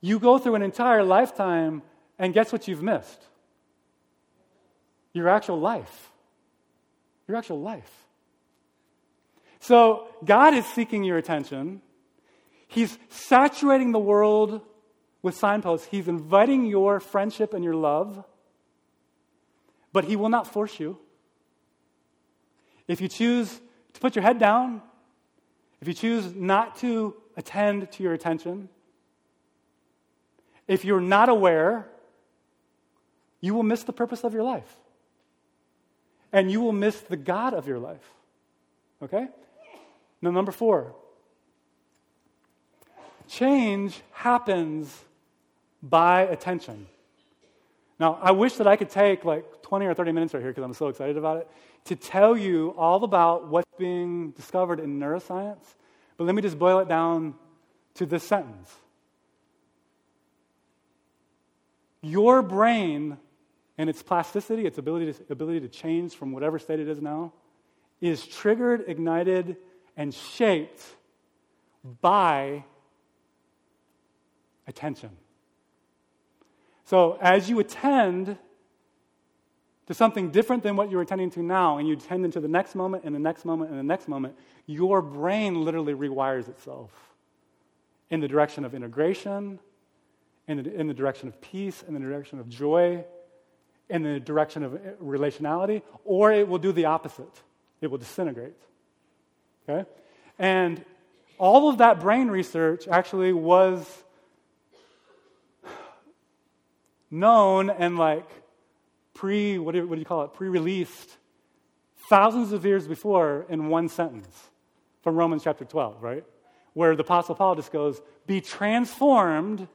you 0.00 0.18
go 0.18 0.38
through 0.38 0.54
an 0.54 0.62
entire 0.62 1.04
lifetime 1.04 1.82
and 2.18 2.32
guess 2.32 2.50
what 2.50 2.66
you've 2.66 2.82
missed? 2.82 3.22
Your 5.12 5.28
actual 5.28 5.60
life. 5.60 6.10
Your 7.28 7.36
actual 7.36 7.60
life. 7.60 7.90
So 9.60 10.08
God 10.24 10.54
is 10.54 10.64
seeking 10.64 11.04
your 11.04 11.18
attention. 11.18 11.82
He's 12.66 12.98
saturating 13.10 13.92
the 13.92 13.98
world 13.98 14.62
with 15.20 15.36
signposts. 15.36 15.88
He's 15.88 16.08
inviting 16.08 16.64
your 16.64 17.00
friendship 17.00 17.52
and 17.52 17.62
your 17.62 17.76
love, 17.76 18.24
but 19.92 20.04
He 20.04 20.16
will 20.16 20.30
not 20.30 20.46
force 20.46 20.80
you. 20.80 20.98
If 22.88 23.02
you 23.02 23.08
choose 23.08 23.60
to 23.92 24.00
put 24.00 24.16
your 24.16 24.22
head 24.22 24.38
down, 24.38 24.80
if 25.82 25.88
you 25.88 25.94
choose 25.94 26.32
not 26.32 26.76
to 26.78 27.16
attend 27.36 27.90
to 27.90 28.04
your 28.04 28.12
attention. 28.12 28.68
If 30.68 30.84
you're 30.84 31.00
not 31.00 31.28
aware, 31.28 31.88
you 33.40 33.52
will 33.52 33.64
miss 33.64 33.82
the 33.82 33.92
purpose 33.92 34.22
of 34.22 34.32
your 34.32 34.44
life. 34.44 34.76
And 36.32 36.52
you 36.52 36.60
will 36.60 36.72
miss 36.72 37.00
the 37.00 37.16
God 37.16 37.52
of 37.52 37.66
your 37.66 37.80
life. 37.80 38.08
Okay? 39.02 39.26
Now, 40.22 40.30
number 40.30 40.52
four 40.52 40.94
change 43.28 44.00
happens 44.12 45.04
by 45.82 46.22
attention. 46.22 46.86
Now, 47.98 48.20
I 48.22 48.30
wish 48.30 48.54
that 48.54 48.68
I 48.68 48.76
could 48.76 48.90
take 48.90 49.24
like 49.24 49.62
20 49.62 49.86
or 49.86 49.94
30 49.94 50.12
minutes 50.12 50.32
right 50.32 50.40
here 50.40 50.50
because 50.50 50.64
I'm 50.64 50.74
so 50.74 50.86
excited 50.86 51.16
about 51.16 51.38
it 51.38 51.48
to 51.84 51.96
tell 51.96 52.36
you 52.36 52.74
all 52.76 53.02
about 53.04 53.48
what's 53.48 53.70
being 53.78 54.30
discovered 54.32 54.80
in 54.80 54.98
neuroscience 54.98 55.74
but 56.16 56.24
let 56.24 56.34
me 56.34 56.42
just 56.42 56.58
boil 56.58 56.78
it 56.78 56.88
down 56.88 57.34
to 57.94 58.06
this 58.06 58.22
sentence 58.22 58.72
Your 62.02 62.42
brain 62.42 63.16
and 63.78 63.88
its 63.88 64.02
plasticity, 64.02 64.66
its 64.66 64.76
ability 64.76 65.12
to, 65.12 65.24
ability 65.30 65.60
to 65.60 65.68
change 65.68 66.14
from 66.14 66.32
whatever 66.32 66.58
state 66.58 66.80
it 66.80 66.88
is 66.88 67.00
now, 67.00 67.32
is 68.00 68.26
triggered, 68.26 68.84
ignited, 68.88 69.56
and 69.96 70.12
shaped 70.12 70.82
by 72.00 72.64
attention. 74.66 75.10
So 76.84 77.18
as 77.20 77.48
you 77.48 77.60
attend 77.60 78.36
to 79.92 79.98
something 79.98 80.30
different 80.30 80.62
than 80.62 80.74
what 80.74 80.90
you're 80.90 81.02
attending 81.02 81.28
to 81.28 81.42
now, 81.42 81.76
and 81.76 81.86
you 81.86 81.96
tend 81.96 82.24
into 82.24 82.40
the 82.40 82.48
next 82.48 82.74
moment 82.74 83.04
and 83.04 83.14
the 83.14 83.18
next 83.18 83.44
moment 83.44 83.70
and 83.70 83.78
the 83.78 83.84
next 83.84 84.08
moment, 84.08 84.34
your 84.64 85.02
brain 85.02 85.64
literally 85.64 85.92
rewires 85.92 86.48
itself 86.48 86.90
in 88.08 88.20
the 88.20 88.28
direction 88.28 88.64
of 88.64 88.74
integration, 88.74 89.58
in 90.48 90.62
the, 90.62 90.74
in 90.74 90.86
the 90.86 90.94
direction 90.94 91.28
of 91.28 91.38
peace, 91.42 91.84
in 91.86 91.92
the 91.92 92.00
direction 92.00 92.38
of 92.38 92.48
joy, 92.48 93.04
in 93.90 94.02
the 94.02 94.18
direction 94.18 94.62
of 94.62 94.74
eh, 94.74 94.78
relationality, 95.02 95.82
or 96.06 96.32
it 96.32 96.48
will 96.48 96.58
do 96.58 96.72
the 96.72 96.86
opposite. 96.86 97.42
It 97.82 97.90
will 97.90 97.98
disintegrate. 97.98 98.56
Okay? 99.68 99.86
And 100.38 100.82
all 101.36 101.68
of 101.68 101.78
that 101.78 102.00
brain 102.00 102.28
research 102.28 102.88
actually 102.88 103.34
was 103.34 103.86
known 107.10 107.68
and 107.68 107.98
like 107.98 108.41
pre, 109.14 109.58
what 109.58 109.72
do, 109.72 109.86
you 109.94 110.04
call 110.04 110.22
it, 110.22 110.34
pre 110.34 110.48
released 110.48 111.16
thousands 112.08 112.52
of 112.52 112.64
years 112.64 112.86
before 112.86 113.46
in 113.48 113.68
one 113.68 113.88
sentence 113.88 114.50
from 115.02 115.16
Romans 115.16 115.42
chapter 115.44 115.64
12, 115.64 116.02
right? 116.02 116.24
Where 116.74 116.96
the 116.96 117.02
Apostle 117.02 117.34
Paul 117.34 117.54
just 117.54 117.72
goes, 117.72 118.00
be 118.26 118.40
transformed, 118.40 119.66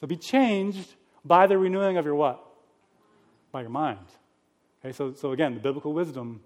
so 0.00 0.06
be 0.06 0.16
changed 0.16 0.94
by 1.24 1.46
the 1.46 1.58
renewing 1.58 1.96
of 1.96 2.04
your 2.04 2.14
what? 2.14 2.44
By 3.50 3.62
your 3.62 3.70
mind. 3.70 3.98
Okay, 4.84 4.92
so, 4.92 5.12
so 5.14 5.32
again, 5.32 5.54
the 5.54 5.60
biblical 5.60 5.92
wisdom, 5.92 6.40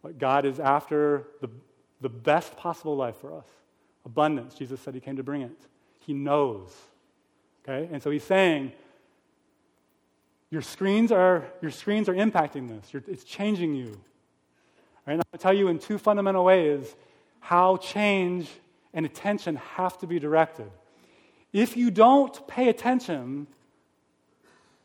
what 0.00 0.18
God 0.18 0.44
is 0.44 0.58
after 0.58 1.28
the, 1.40 1.48
the 2.00 2.08
best 2.08 2.56
possible 2.56 2.96
life 2.96 3.16
for 3.16 3.36
us. 3.36 3.46
Abundance. 4.04 4.54
Jesus 4.54 4.80
said 4.80 4.94
he 4.94 5.00
came 5.00 5.16
to 5.16 5.22
bring 5.22 5.42
it. 5.42 5.56
He 6.00 6.12
knows. 6.12 6.70
Okay? 7.62 7.88
And 7.92 8.02
so 8.02 8.10
he's 8.10 8.24
saying, 8.24 8.72
your 10.52 10.60
screens 10.60 11.10
are, 11.10 11.46
your 11.62 11.70
screens 11.70 12.10
are 12.10 12.14
impacting 12.14 12.68
this. 12.68 12.92
You're, 12.92 13.02
it's 13.08 13.24
changing 13.24 13.74
you. 13.74 13.98
Right? 15.06 15.14
And 15.14 15.22
I'll 15.32 15.38
tell 15.38 15.54
you 15.54 15.68
in 15.68 15.78
two 15.78 15.96
fundamental 15.96 16.44
ways 16.44 16.94
how 17.40 17.78
change 17.78 18.50
and 18.92 19.06
attention 19.06 19.56
have 19.56 19.96
to 20.00 20.06
be 20.06 20.18
directed. 20.18 20.70
If 21.54 21.74
you 21.74 21.90
don't 21.90 22.46
pay 22.46 22.68
attention, 22.68 23.46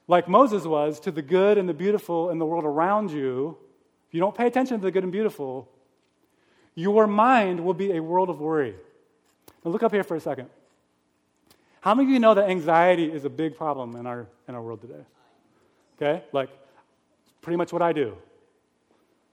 like 0.08 0.30
Moses 0.30 0.63
was, 0.63 1.01
to 1.01 1.12
the 1.12 1.21
good 1.21 1.58
and 1.58 1.67
the 1.67 1.73
beautiful 1.73 2.30
in 2.30 2.39
the 2.39 2.45
world 2.45 2.63
around 2.63 3.12
you, 3.12 3.58
if 4.08 4.13
you 4.13 4.21
don't 4.21 4.36
pay 4.36 4.47
attention 4.47 4.77
to 4.77 4.84
the 4.86 4.91
good 4.91 5.03
and 5.03 5.12
beautiful, 5.12 5.67
your 6.75 7.08
mind 7.08 7.60
will 7.60 7.73
be 7.73 7.91
a 7.91 8.01
world 8.01 8.30
of 8.30 8.39
worry. 8.39 8.73
Now, 9.65 9.71
look 9.71 9.84
up 9.84 9.91
here 9.91 10.06
for 10.06 10.15
a 10.15 10.21
second. 10.21 10.47
How 11.82 11.93
many 11.93 12.08
of 12.08 12.13
you 12.13 12.19
know 12.19 12.36
that 12.36 12.49
anxiety 12.49 13.12
is 13.12 13.25
a 13.25 13.30
big 13.30 13.58
problem 13.58 13.97
in 13.97 14.08
our, 14.08 14.27
in 14.47 14.56
our 14.56 14.62
world 14.62 14.80
today? 14.80 15.03
Okay? 15.97 16.23
Like, 16.31 16.49
pretty 17.41 17.57
much 17.57 17.73
what 17.73 17.81
I 17.81 17.93
do. 17.93 18.15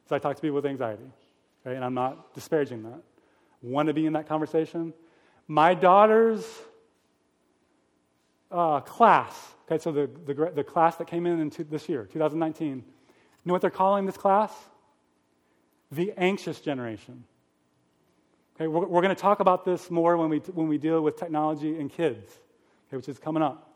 is 0.06 0.12
I 0.12 0.18
talk 0.18 0.36
to 0.36 0.42
people 0.42 0.56
with 0.56 0.66
anxiety. 0.66 1.10
Okay? 1.66 1.76
And 1.76 1.84
I'm 1.84 1.94
not 1.94 2.34
disparaging 2.34 2.82
that. 2.84 3.00
Want 3.62 3.88
to 3.88 3.94
be 3.94 4.06
in 4.06 4.12
that 4.14 4.28
conversation? 4.28 4.92
My 5.46 5.74
daughter's 5.74 6.44
uh, 8.50 8.80
class, 8.80 9.34
okay, 9.66 9.82
so 9.82 9.90
the, 9.90 10.08
the, 10.26 10.52
the, 10.54 10.64
class 10.64 10.96
that 10.96 11.06
came 11.06 11.26
in, 11.26 11.40
in 11.40 11.50
two, 11.50 11.64
this 11.64 11.88
year, 11.88 12.08
2019, 12.12 12.68
you 12.76 12.82
know 13.44 13.52
what 13.52 13.60
they're 13.60 13.70
calling 13.70 14.06
this 14.06 14.16
class? 14.16 14.52
The 15.90 16.12
anxious 16.16 16.60
generation. 16.60 17.24
Okay, 18.56 18.68
we're, 18.68 18.86
we're 18.86 19.02
going 19.02 19.14
to 19.14 19.20
talk 19.20 19.40
about 19.40 19.64
this 19.64 19.90
more 19.90 20.16
when 20.16 20.30
we, 20.30 20.38
when 20.38 20.68
we 20.68 20.78
deal 20.78 21.00
with 21.02 21.16
technology 21.16 21.78
and 21.78 21.90
kids, 21.90 22.30
okay, 22.88 22.96
which 22.96 23.08
is 23.08 23.18
coming 23.18 23.42
up. 23.42 23.73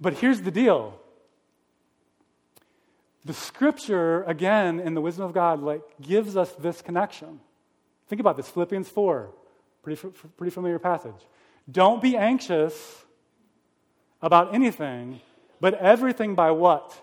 But 0.00 0.14
here's 0.14 0.42
the 0.42 0.50
deal. 0.50 1.00
The 3.24 3.32
scripture, 3.32 4.22
again, 4.24 4.80
in 4.80 4.94
the 4.94 5.00
wisdom 5.00 5.24
of 5.24 5.32
God, 5.32 5.62
like 5.62 5.82
gives 6.00 6.36
us 6.36 6.52
this 6.52 6.82
connection. 6.82 7.40
Think 8.08 8.20
about 8.20 8.36
this, 8.36 8.48
Philippians 8.48 8.88
4, 8.88 9.30
pretty, 9.82 10.08
pretty 10.36 10.50
familiar 10.50 10.78
passage. 10.78 11.14
Don't 11.70 12.02
be 12.02 12.16
anxious 12.16 13.04
about 14.20 14.54
anything, 14.54 15.20
but 15.60 15.74
everything 15.74 16.34
by 16.34 16.50
what? 16.50 16.94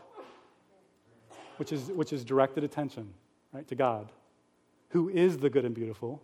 Which 1.58 1.72
is, 1.72 1.88
which 1.88 2.14
is 2.14 2.24
directed 2.24 2.64
attention, 2.64 3.14
right, 3.52 3.68
to 3.68 3.76
God 3.76 4.10
who 4.92 5.10
is 5.10 5.38
the 5.38 5.50
good 5.50 5.66
and 5.66 5.74
beautiful. 5.74 6.22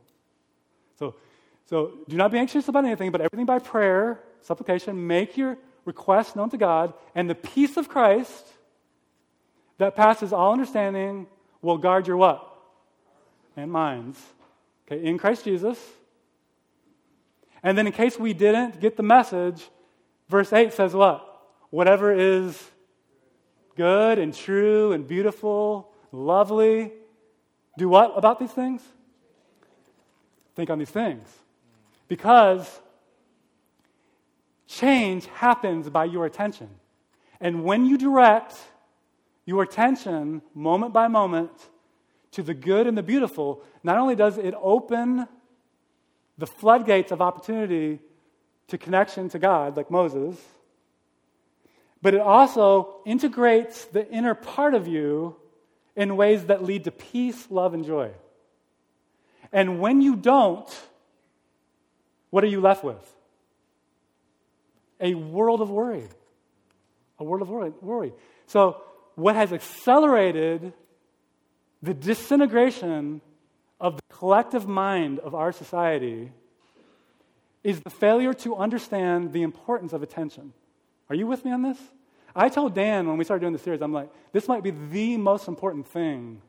So, 0.99 1.15
so 1.65 1.93
do 2.07 2.15
not 2.15 2.31
be 2.31 2.37
anxious 2.37 2.67
about 2.67 2.85
anything, 2.85 3.11
but 3.11 3.21
everything 3.21 3.45
by 3.45 3.59
prayer, 3.59 4.19
supplication, 4.41 5.07
make 5.07 5.37
your 5.37 5.57
requests 5.87 6.35
known 6.35 6.49
to 6.51 6.57
God, 6.57 6.93
and 7.15 7.27
the 7.27 7.35
peace 7.35 7.77
of 7.77 7.87
Christ 7.87 8.45
that 9.77 9.95
passes 9.95 10.33
all 10.33 10.51
understanding 10.51 11.25
will 11.61 11.77
guard 11.77 12.05
your 12.05 12.17
what? 12.17 12.43
And 13.55 13.71
minds. 13.71 14.19
Okay, 14.85 15.03
in 15.03 15.17
Christ 15.17 15.45
Jesus. 15.45 15.79
And 17.63 17.77
then 17.77 17.87
in 17.87 17.93
case 17.93 18.19
we 18.19 18.33
didn't 18.33 18.79
get 18.79 18.97
the 18.97 19.03
message, 19.03 19.69
verse 20.29 20.53
8 20.53 20.73
says 20.73 20.93
what? 20.93 21.23
Whatever 21.69 22.13
is 22.13 22.61
good 23.75 24.19
and 24.19 24.33
true 24.33 24.91
and 24.91 25.07
beautiful, 25.07 25.91
lovely, 26.11 26.91
do 27.77 27.87
what 27.89 28.13
about 28.15 28.39
these 28.39 28.51
things? 28.51 28.81
Think 30.55 30.69
on 30.69 30.79
these 30.79 30.89
things. 30.89 31.27
Because 32.07 32.81
change 34.67 35.25
happens 35.27 35.89
by 35.89 36.05
your 36.05 36.25
attention. 36.25 36.69
And 37.39 37.63
when 37.63 37.85
you 37.85 37.97
direct 37.97 38.55
your 39.45 39.63
attention 39.63 40.41
moment 40.53 40.93
by 40.93 41.07
moment 41.07 41.51
to 42.31 42.43
the 42.43 42.53
good 42.53 42.85
and 42.85 42.97
the 42.97 43.03
beautiful, 43.03 43.63
not 43.83 43.97
only 43.97 44.15
does 44.15 44.37
it 44.37 44.53
open 44.61 45.27
the 46.37 46.47
floodgates 46.47 47.11
of 47.11 47.21
opportunity 47.21 47.99
to 48.67 48.77
connection 48.77 49.29
to 49.29 49.39
God, 49.39 49.77
like 49.77 49.89
Moses, 49.89 50.39
but 52.01 52.13
it 52.13 52.19
also 52.19 52.97
integrates 53.05 53.85
the 53.85 54.07
inner 54.11 54.35
part 54.35 54.73
of 54.73 54.87
you 54.87 55.35
in 55.95 56.15
ways 56.15 56.45
that 56.45 56.63
lead 56.63 56.83
to 56.83 56.91
peace, 56.91 57.47
love, 57.49 57.73
and 57.73 57.85
joy. 57.85 58.11
And 59.51 59.79
when 59.79 60.01
you 60.01 60.15
don't, 60.15 60.69
what 62.29 62.43
are 62.43 62.47
you 62.47 62.61
left 62.61 62.83
with? 62.83 63.16
A 64.99 65.13
world 65.13 65.61
of 65.61 65.69
worry. 65.69 66.07
A 67.19 67.23
world 67.23 67.41
of 67.41 67.49
worry. 67.49 68.13
So, 68.47 68.81
what 69.15 69.35
has 69.35 69.51
accelerated 69.51 70.73
the 71.81 71.93
disintegration 71.93 73.21
of 73.79 73.95
the 73.95 74.01
collective 74.09 74.67
mind 74.67 75.19
of 75.19 75.35
our 75.35 75.51
society 75.51 76.31
is 77.63 77.81
the 77.81 77.89
failure 77.89 78.33
to 78.33 78.55
understand 78.55 79.33
the 79.33 79.41
importance 79.41 79.93
of 79.93 80.01
attention. 80.01 80.53
Are 81.09 81.15
you 81.15 81.27
with 81.27 81.43
me 81.43 81.51
on 81.51 81.61
this? 81.61 81.77
I 82.35 82.49
told 82.49 82.75
Dan 82.75 83.07
when 83.07 83.17
we 83.17 83.23
started 83.23 83.41
doing 83.41 83.53
the 83.53 83.59
series, 83.59 83.81
I'm 83.81 83.93
like, 83.93 84.09
this 84.31 84.47
might 84.47 84.63
be 84.63 84.71
the 84.71 85.17
most 85.17 85.47
important 85.47 85.87
thing 85.87 86.41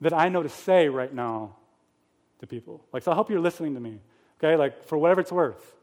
that 0.00 0.12
I 0.12 0.28
know 0.28 0.42
to 0.42 0.48
say 0.48 0.88
right 0.88 1.12
now 1.12 1.56
to 2.40 2.46
people. 2.46 2.84
Like, 2.92 3.02
so 3.02 3.12
I 3.12 3.14
hope 3.14 3.30
you're 3.30 3.40
listening 3.40 3.74
to 3.74 3.80
me, 3.80 4.00
okay? 4.38 4.56
Like, 4.56 4.84
for 4.84 4.96
whatever 4.96 5.20
it's 5.20 5.32
worth. 5.32 5.75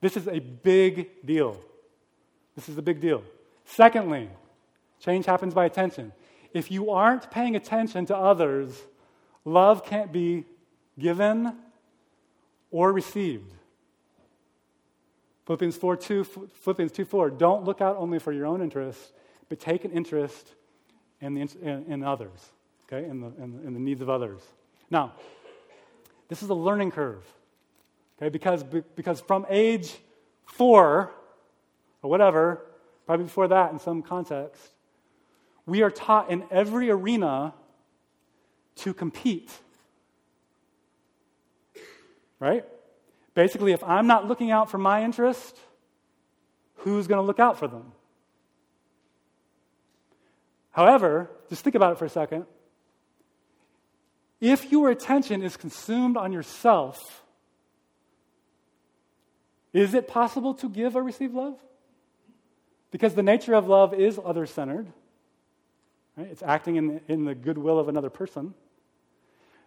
This 0.00 0.16
is 0.16 0.28
a 0.28 0.38
big 0.38 1.24
deal. 1.24 1.58
This 2.54 2.68
is 2.68 2.78
a 2.78 2.82
big 2.82 3.00
deal. 3.00 3.22
Secondly, 3.64 4.28
change 5.00 5.26
happens 5.26 5.54
by 5.54 5.64
attention. 5.64 6.12
If 6.52 6.70
you 6.70 6.90
aren't 6.90 7.30
paying 7.30 7.56
attention 7.56 8.06
to 8.06 8.16
others, 8.16 8.82
love 9.44 9.84
can't 9.84 10.12
be 10.12 10.44
given 10.98 11.54
or 12.70 12.92
received. 12.92 13.52
Philippians 15.46 15.76
4 15.76 15.96
2, 15.96 16.24
Philippians 16.24 16.92
2 16.92 17.04
4. 17.04 17.30
Don't 17.30 17.64
look 17.64 17.80
out 17.80 17.96
only 17.96 18.18
for 18.18 18.32
your 18.32 18.46
own 18.46 18.60
interests, 18.62 19.12
but 19.48 19.60
take 19.60 19.84
an 19.84 19.92
interest 19.92 20.54
in, 21.20 21.34
the, 21.34 21.40
in, 21.62 21.84
in 21.88 22.02
others, 22.02 22.52
okay, 22.86 23.08
in 23.08 23.20
the, 23.20 23.28
in 23.38 23.72
the 23.72 23.80
needs 23.80 24.00
of 24.00 24.10
others. 24.10 24.40
Now, 24.90 25.12
this 26.28 26.42
is 26.42 26.48
a 26.48 26.54
learning 26.54 26.90
curve, 26.90 27.24
okay, 28.20 28.28
because, 28.28 28.62
because 28.62 29.20
from 29.20 29.46
age 29.48 29.96
four 30.44 31.12
or 32.02 32.10
whatever, 32.10 32.62
probably 33.06 33.24
before 33.24 33.48
that 33.48 33.72
in 33.72 33.78
some 33.78 34.02
context, 34.02 34.62
we 35.66 35.82
are 35.82 35.90
taught 35.90 36.30
in 36.30 36.44
every 36.50 36.90
arena 36.90 37.54
to 38.76 38.94
compete. 38.94 39.50
Right? 42.38 42.64
Basically, 43.34 43.72
if 43.72 43.82
I'm 43.82 44.06
not 44.06 44.26
looking 44.28 44.50
out 44.50 44.70
for 44.70 44.78
my 44.78 45.04
interest, 45.04 45.58
who's 46.76 47.06
going 47.06 47.20
to 47.20 47.26
look 47.26 47.40
out 47.40 47.58
for 47.58 47.68
them? 47.68 47.92
However, 50.70 51.30
just 51.48 51.64
think 51.64 51.74
about 51.74 51.92
it 51.92 51.98
for 51.98 52.04
a 52.04 52.10
second. 52.10 52.44
If 54.40 54.70
your 54.70 54.90
attention 54.90 55.42
is 55.42 55.56
consumed 55.56 56.16
on 56.18 56.32
yourself, 56.32 57.24
is 59.76 59.94
it 59.94 60.08
possible 60.08 60.54
to 60.54 60.68
give 60.68 60.96
or 60.96 61.02
receive 61.02 61.34
love? 61.34 61.58
Because 62.90 63.14
the 63.14 63.22
nature 63.22 63.54
of 63.54 63.68
love 63.68 63.92
is 63.92 64.18
other 64.24 64.46
centered, 64.46 64.86
right? 66.16 66.28
it's 66.28 66.42
acting 66.42 66.76
in 66.76 66.86
the, 66.86 67.00
in 67.08 67.24
the 67.24 67.34
goodwill 67.34 67.78
of 67.78 67.88
another 67.88 68.08
person. 68.08 68.54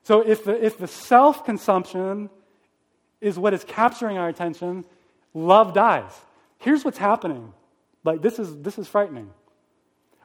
So 0.03 0.21
if 0.21 0.43
the, 0.43 0.65
if 0.65 0.79
the 0.79 0.87
self 0.87 1.45
consumption 1.45 2.31
is 3.21 3.37
what 3.37 3.53
is 3.53 3.63
capturing 3.63 4.17
our 4.17 4.27
attention, 4.27 4.85
love 5.35 5.73
dies. 5.73 6.11
Here's 6.57 6.83
what's 6.83 6.97
happening. 6.97 7.53
Like 8.03 8.23
this 8.23 8.39
is 8.39 8.55
this 8.61 8.79
is 8.79 8.87
frightening. 8.87 9.29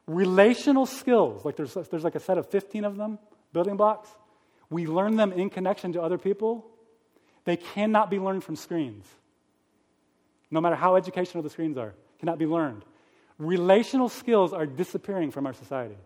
Relational 0.07 0.87
skills, 0.87 1.45
like 1.45 1.57
there's 1.57 1.75
there's 1.75 2.05
like 2.05 2.15
a 2.15 2.21
set 2.21 2.39
of 2.39 2.49
15 2.49 2.85
of 2.85 2.97
them, 2.97 3.19
building 3.53 3.77
blocks. 3.77 4.09
We 4.71 4.87
learn 4.87 5.17
them 5.17 5.33
in 5.33 5.51
connection 5.51 5.93
to 5.93 6.03
other 6.03 6.17
people. 6.17 6.65
They 7.45 7.57
cannot 7.57 8.09
be 8.09 8.19
learned 8.19 8.45
from 8.45 8.57
screens. 8.57 9.07
No 10.51 10.61
matter 10.61 10.77
how 10.77 10.97
educational 10.97 11.43
the 11.43 11.51
screens 11.51 11.77
are, 11.77 11.95
cannot 12.21 12.39
be 12.39 12.47
learned. 12.47 12.85
Relational 13.39 14.09
skills 14.09 14.53
are 14.53 14.67
disappearing 14.67 15.31
from 15.31 15.47
our 15.47 15.53
society. 15.53 15.97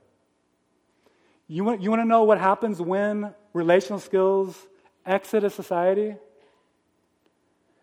You 1.47 1.65
want, 1.65 1.83
you 1.83 1.91
want 1.91 2.01
to 2.01 2.09
know 2.09 2.25
what 2.25 2.39
happens 2.39 2.81
when 2.81 3.35
relational 3.53 4.01
skills 4.01 4.57
exit 5.05 5.45
a 5.45 5.51
society? 5.51 6.15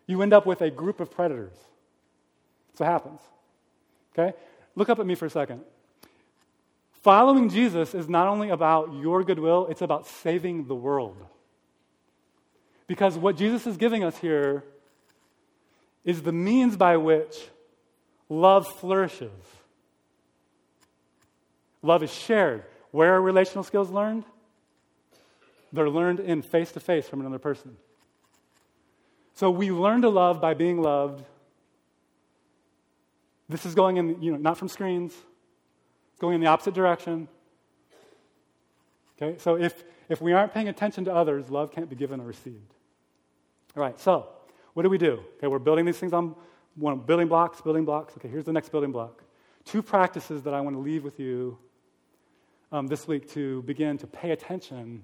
you 0.06 0.22
end 0.22 0.32
up 0.32 0.46
with 0.46 0.62
a 0.62 0.70
group 0.70 1.00
of 1.00 1.10
predators. 1.10 1.56
That's 2.68 2.80
what 2.80 2.86
happens. 2.86 3.20
Okay? 4.16 4.36
Look 4.74 4.88
up 4.88 4.98
at 4.98 5.06
me 5.06 5.14
for 5.14 5.26
a 5.26 5.30
second. 5.30 5.62
Following 7.02 7.48
Jesus 7.48 7.94
is 7.94 8.08
not 8.08 8.28
only 8.28 8.50
about 8.50 8.94
your 8.94 9.22
goodwill, 9.24 9.66
it's 9.70 9.82
about 9.82 10.06
saving 10.06 10.66
the 10.66 10.74
world. 10.74 11.16
Because 12.86 13.18
what 13.18 13.36
Jesus 13.36 13.66
is 13.66 13.76
giving 13.76 14.04
us 14.04 14.16
here 14.18 14.64
is 16.06 16.22
the 16.22 16.32
means 16.32 16.76
by 16.76 16.96
which 16.96 17.36
love 18.30 18.66
flourishes. 18.78 19.30
Love 21.82 22.02
is 22.02 22.12
shared. 22.12 22.62
Where 22.92 23.14
are 23.14 23.20
relational 23.20 23.64
skills 23.64 23.90
learned? 23.90 24.24
They're 25.72 25.90
learned 25.90 26.20
in 26.20 26.40
face 26.40 26.72
to 26.72 26.80
face 26.80 27.08
from 27.08 27.20
another 27.20 27.40
person. 27.40 27.76
So 29.34 29.50
we 29.50 29.70
learn 29.70 30.00
to 30.02 30.08
love 30.08 30.40
by 30.40 30.54
being 30.54 30.80
loved. 30.80 31.22
This 33.48 33.66
is 33.66 33.74
going 33.74 33.96
in, 33.98 34.22
you 34.22 34.32
know, 34.32 34.38
not 34.38 34.56
from 34.56 34.68
screens, 34.68 35.12
it's 35.12 36.20
going 36.20 36.36
in 36.36 36.40
the 36.40 36.46
opposite 36.46 36.72
direction. 36.72 37.28
Okay, 39.20 39.38
so 39.38 39.56
if, 39.56 39.84
if 40.08 40.20
we 40.20 40.32
aren't 40.32 40.54
paying 40.54 40.68
attention 40.68 41.04
to 41.06 41.14
others, 41.14 41.50
love 41.50 41.72
can't 41.72 41.90
be 41.90 41.96
given 41.96 42.20
or 42.20 42.24
received. 42.24 42.74
All 43.76 43.82
right, 43.82 43.98
so 44.00 44.28
what 44.76 44.82
do 44.82 44.90
we 44.90 44.98
do? 44.98 45.22
Okay, 45.38 45.46
we're 45.46 45.58
building 45.58 45.86
these 45.86 45.96
things 45.96 46.12
on 46.12 46.34
one, 46.74 46.98
building 46.98 47.28
blocks, 47.28 47.62
building 47.62 47.86
blocks. 47.86 48.12
Okay, 48.18 48.28
here's 48.28 48.44
the 48.44 48.52
next 48.52 48.68
building 48.68 48.92
block. 48.92 49.22
Two 49.64 49.80
practices 49.80 50.42
that 50.42 50.52
I 50.52 50.60
want 50.60 50.76
to 50.76 50.80
leave 50.80 51.02
with 51.02 51.18
you 51.18 51.56
um, 52.70 52.86
this 52.86 53.08
week 53.08 53.26
to 53.30 53.62
begin 53.62 53.96
to 53.96 54.06
pay 54.06 54.32
attention 54.32 55.02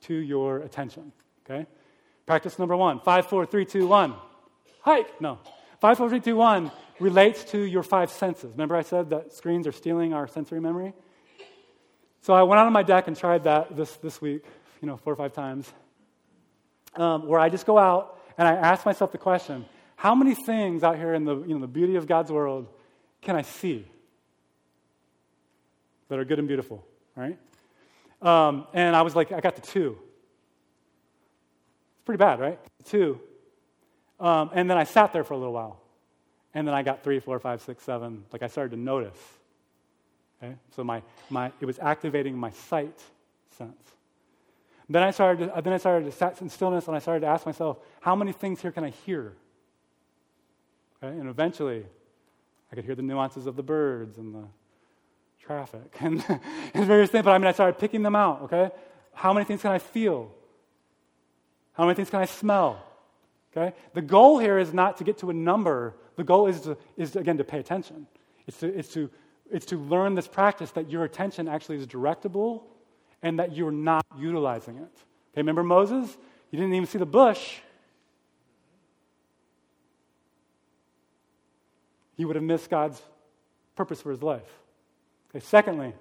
to 0.00 0.14
your 0.14 0.58
attention. 0.58 1.12
Okay? 1.48 1.68
Practice 2.26 2.58
number 2.58 2.76
one 2.76 2.98
five, 2.98 3.28
four, 3.28 3.46
three, 3.46 3.64
two, 3.64 3.86
one. 3.86 4.12
Hike! 4.80 5.20
No. 5.20 5.38
Five, 5.80 5.98
four, 5.98 6.08
three, 6.08 6.18
two, 6.18 6.34
one 6.34 6.72
relates 6.98 7.44
to 7.52 7.60
your 7.60 7.84
five 7.84 8.10
senses. 8.10 8.50
Remember, 8.54 8.74
I 8.74 8.82
said 8.82 9.10
that 9.10 9.32
screens 9.32 9.68
are 9.68 9.72
stealing 9.72 10.14
our 10.14 10.26
sensory 10.26 10.60
memory? 10.60 10.94
So 12.22 12.34
I 12.34 12.42
went 12.42 12.58
out 12.58 12.66
on 12.66 12.72
my 12.72 12.82
deck 12.82 13.06
and 13.06 13.16
tried 13.16 13.44
that 13.44 13.76
this, 13.76 13.94
this 13.98 14.20
week, 14.20 14.44
you 14.82 14.88
know, 14.88 14.96
four 14.96 15.12
or 15.12 15.16
five 15.16 15.32
times, 15.32 15.72
um, 16.96 17.28
where 17.28 17.38
I 17.38 17.48
just 17.48 17.66
go 17.66 17.78
out 17.78 18.14
and 18.38 18.46
I 18.48 18.54
ask 18.54 18.84
myself 18.84 19.12
the 19.12 19.18
question 19.18 19.64
how 19.96 20.14
many 20.14 20.34
things 20.34 20.82
out 20.84 20.96
here 20.96 21.14
in 21.14 21.24
the, 21.24 21.36
you 21.36 21.54
know, 21.54 21.60
the 21.60 21.66
beauty 21.66 21.96
of 21.96 22.06
God's 22.06 22.30
world 22.30 22.68
can 23.22 23.34
I 23.34 23.42
see 23.42 23.86
that 26.08 26.18
are 26.18 26.24
good 26.24 26.38
and 26.38 26.46
beautiful, 26.46 26.84
right? 27.16 27.38
Um, 28.20 28.66
and 28.72 28.94
I 28.94 29.02
was 29.02 29.16
like, 29.16 29.32
I 29.32 29.40
got 29.40 29.56
the 29.56 29.62
two. 29.62 29.98
It's 31.94 32.04
pretty 32.04 32.18
bad, 32.18 32.38
right? 32.38 32.58
Two. 32.84 33.20
Um, 34.20 34.50
and 34.52 34.70
then 34.70 34.76
I 34.76 34.84
sat 34.84 35.12
there 35.12 35.24
for 35.24 35.34
a 35.34 35.38
little 35.38 35.52
while. 35.52 35.80
And 36.54 36.66
then 36.66 36.74
I 36.74 36.82
got 36.82 37.02
three, 37.02 37.20
four, 37.20 37.38
five, 37.38 37.60
six, 37.62 37.82
seven. 37.82 38.24
Like 38.32 38.42
I 38.42 38.46
started 38.46 38.70
to 38.70 38.80
notice. 38.80 39.18
Okay? 40.42 40.54
So 40.74 40.84
my, 40.84 41.02
my, 41.28 41.52
it 41.60 41.66
was 41.66 41.78
activating 41.78 42.36
my 42.36 42.50
sight 42.50 42.98
sense. 43.58 43.95
Then 44.88 45.02
I 45.02 45.10
started 45.10 45.52
to, 45.52 45.62
then 45.62 45.72
I 45.72 45.78
started 45.78 46.04
to 46.04 46.12
sit 46.12 46.40
in 46.40 46.48
stillness 46.48 46.86
and 46.86 46.96
I 46.96 47.00
started 47.00 47.20
to 47.20 47.26
ask 47.26 47.44
myself, 47.44 47.78
how 48.00 48.14
many 48.14 48.32
things 48.32 48.60
here 48.60 48.70
can 48.70 48.84
I 48.84 48.90
hear? 48.90 49.34
Okay? 51.02 51.18
And 51.18 51.28
eventually, 51.28 51.84
I 52.70 52.74
could 52.74 52.84
hear 52.84 52.94
the 52.94 53.02
nuances 53.02 53.46
of 53.46 53.56
the 53.56 53.62
birds 53.62 54.18
and 54.18 54.34
the 54.34 54.44
traffic 55.40 55.96
and, 56.00 56.24
various 56.74 57.10
things. 57.10 57.24
But 57.24 57.32
I 57.32 57.38
mean, 57.38 57.48
I 57.48 57.52
started 57.52 57.78
picking 57.78 58.02
them 58.02 58.14
out, 58.14 58.42
okay? 58.42 58.70
How 59.12 59.32
many 59.32 59.44
things 59.44 59.62
can 59.62 59.72
I 59.72 59.78
feel? 59.78 60.30
How 61.72 61.84
many 61.84 61.94
things 61.94 62.10
can 62.10 62.20
I 62.20 62.26
smell? 62.26 62.84
Okay? 63.56 63.74
The 63.94 64.02
goal 64.02 64.38
here 64.38 64.58
is 64.58 64.72
not 64.72 64.98
to 64.98 65.04
get 65.04 65.18
to 65.18 65.30
a 65.30 65.34
number. 65.34 65.94
The 66.16 66.24
goal 66.24 66.46
is, 66.46 66.60
to, 66.62 66.76
is 66.96 67.16
again, 67.16 67.38
to 67.38 67.44
pay 67.44 67.58
attention. 67.58 68.06
It's 68.46 68.58
to, 68.58 68.66
it's, 68.78 68.92
to, 68.92 69.10
it's 69.50 69.66
to 69.66 69.78
learn 69.78 70.14
this 70.14 70.28
practice 70.28 70.70
that 70.72 70.90
your 70.90 71.04
attention 71.04 71.48
actually 71.48 71.76
is 71.76 71.86
directable 71.86 72.62
and 73.22 73.38
that 73.38 73.56
you're 73.56 73.70
not 73.70 74.04
utilizing 74.18 74.76
it. 74.76 74.82
Okay, 74.82 75.42
remember 75.42 75.62
Moses? 75.62 76.16
He 76.50 76.56
didn't 76.56 76.74
even 76.74 76.86
see 76.86 76.98
the 76.98 77.06
bush. 77.06 77.58
He 82.16 82.24
would 82.24 82.36
have 82.36 82.44
missed 82.44 82.70
God's 82.70 83.00
purpose 83.74 84.00
for 84.00 84.10
his 84.10 84.22
life. 84.22 84.48
Okay, 85.30 85.44
secondly, 85.44 85.92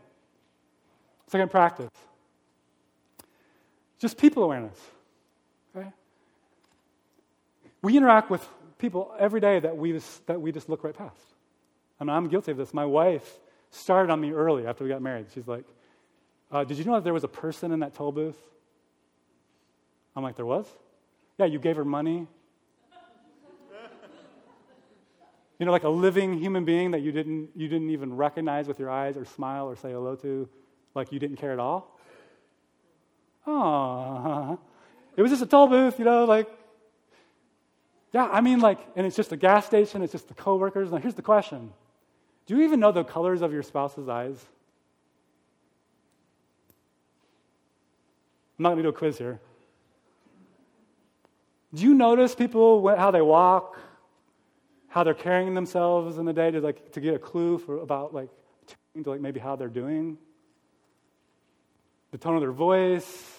second 1.27 1.51
practice, 1.51 1.89
just 3.99 4.17
people 4.17 4.43
awareness. 4.43 4.79
Okay? 5.75 5.89
We 7.81 7.97
interact 7.97 8.29
with 8.29 8.47
people 8.77 9.13
every 9.19 9.39
day 9.39 9.59
that 9.59 9.75
we 9.75 9.91
just, 9.91 10.25
that 10.27 10.39
we 10.39 10.51
just 10.51 10.69
look 10.69 10.83
right 10.83 10.95
past. 10.95 11.19
I 11.99 12.03
mean, 12.03 12.15
I'm 12.15 12.27
guilty 12.27 12.51
of 12.51 12.57
this. 12.57 12.73
My 12.73 12.85
wife 12.85 13.39
started 13.71 14.11
on 14.11 14.21
me 14.21 14.31
early 14.31 14.65
after 14.65 14.83
we 14.83 14.89
got 14.89 15.01
married. 15.01 15.27
She's 15.33 15.47
like, 15.47 15.65
uh, 16.55 16.63
Did 16.63 16.77
you 16.77 16.85
know 16.85 16.93
that 16.93 17.03
there 17.03 17.13
was 17.13 17.23
a 17.23 17.29
person 17.29 17.71
in 17.71 17.79
that 17.81 17.93
toll 17.93 18.11
booth? 18.11 18.37
I'm 20.15 20.23
like, 20.23 20.35
There 20.35 20.45
was? 20.45 20.65
Yeah, 21.37 21.45
you 21.45 21.59
gave 21.59 21.75
her 21.75 21.85
money. 21.85 22.27
you 25.59 25.65
know, 25.65 25.71
like 25.71 25.83
a 25.83 25.89
living 25.89 26.39
human 26.39 26.63
being 26.63 26.91
that 26.91 27.01
you 27.01 27.11
didn't, 27.11 27.49
you 27.55 27.67
didn't 27.67 27.89
even 27.89 28.15
recognize 28.15 28.67
with 28.67 28.79
your 28.79 28.89
eyes 28.89 29.17
or 29.17 29.25
smile 29.25 29.67
or 29.67 29.75
say 29.75 29.91
hello 29.91 30.15
to, 30.15 30.47
like 30.93 31.11
you 31.11 31.19
didn't 31.19 31.37
care 31.37 31.51
at 31.51 31.59
all. 31.59 31.99
Oh, 33.45 34.57
it 35.15 35.21
was 35.21 35.31
just 35.31 35.43
a 35.43 35.45
toll 35.45 35.67
booth, 35.67 35.99
you 35.99 36.05
know, 36.05 36.25
like 36.25 36.49
yeah, 38.15 38.29
I 38.31 38.39
mean, 38.39 38.61
like, 38.61 38.79
and 38.95 39.05
it's 39.05 39.17
just 39.17 39.33
a 39.33 39.37
gas 39.37 39.65
station, 39.65 40.01
it's 40.01 40.13
just 40.13 40.29
the 40.29 40.33
coworkers. 40.33 40.89
Now, 40.89 40.99
here's 40.99 41.15
the 41.15 41.21
question 41.21 41.73
Do 42.45 42.55
you 42.55 42.63
even 42.63 42.79
know 42.79 42.93
the 42.93 43.03
colors 43.03 43.41
of 43.41 43.51
your 43.51 43.61
spouse's 43.61 44.07
eyes? 44.07 44.37
I'm 48.57 48.63
not 48.63 48.69
going 48.69 48.77
to 48.77 48.83
do 48.83 48.89
a 48.89 48.93
quiz 48.93 49.17
here. 49.17 49.39
Do 51.73 51.83
you 51.83 51.93
notice 51.93 52.35
people, 52.35 52.87
how 52.95 53.11
they 53.11 53.21
walk, 53.21 53.77
how 54.87 55.03
they're 55.03 55.13
carrying 55.13 55.53
themselves 55.53 56.17
in 56.17 56.25
the 56.25 56.33
day 56.33 56.51
to, 56.51 56.61
like, 56.61 56.93
to 56.93 57.01
get 57.01 57.15
a 57.15 57.19
clue 57.19 57.57
for, 57.57 57.79
about, 57.79 58.13
like, 58.13 58.29
to, 58.67 59.09
like, 59.09 59.19
maybe 59.19 59.39
how 59.39 59.55
they're 59.55 59.67
doing? 59.67 60.17
The 62.11 62.17
tone 62.17 62.35
of 62.35 62.41
their 62.41 62.53
voice, 62.53 63.35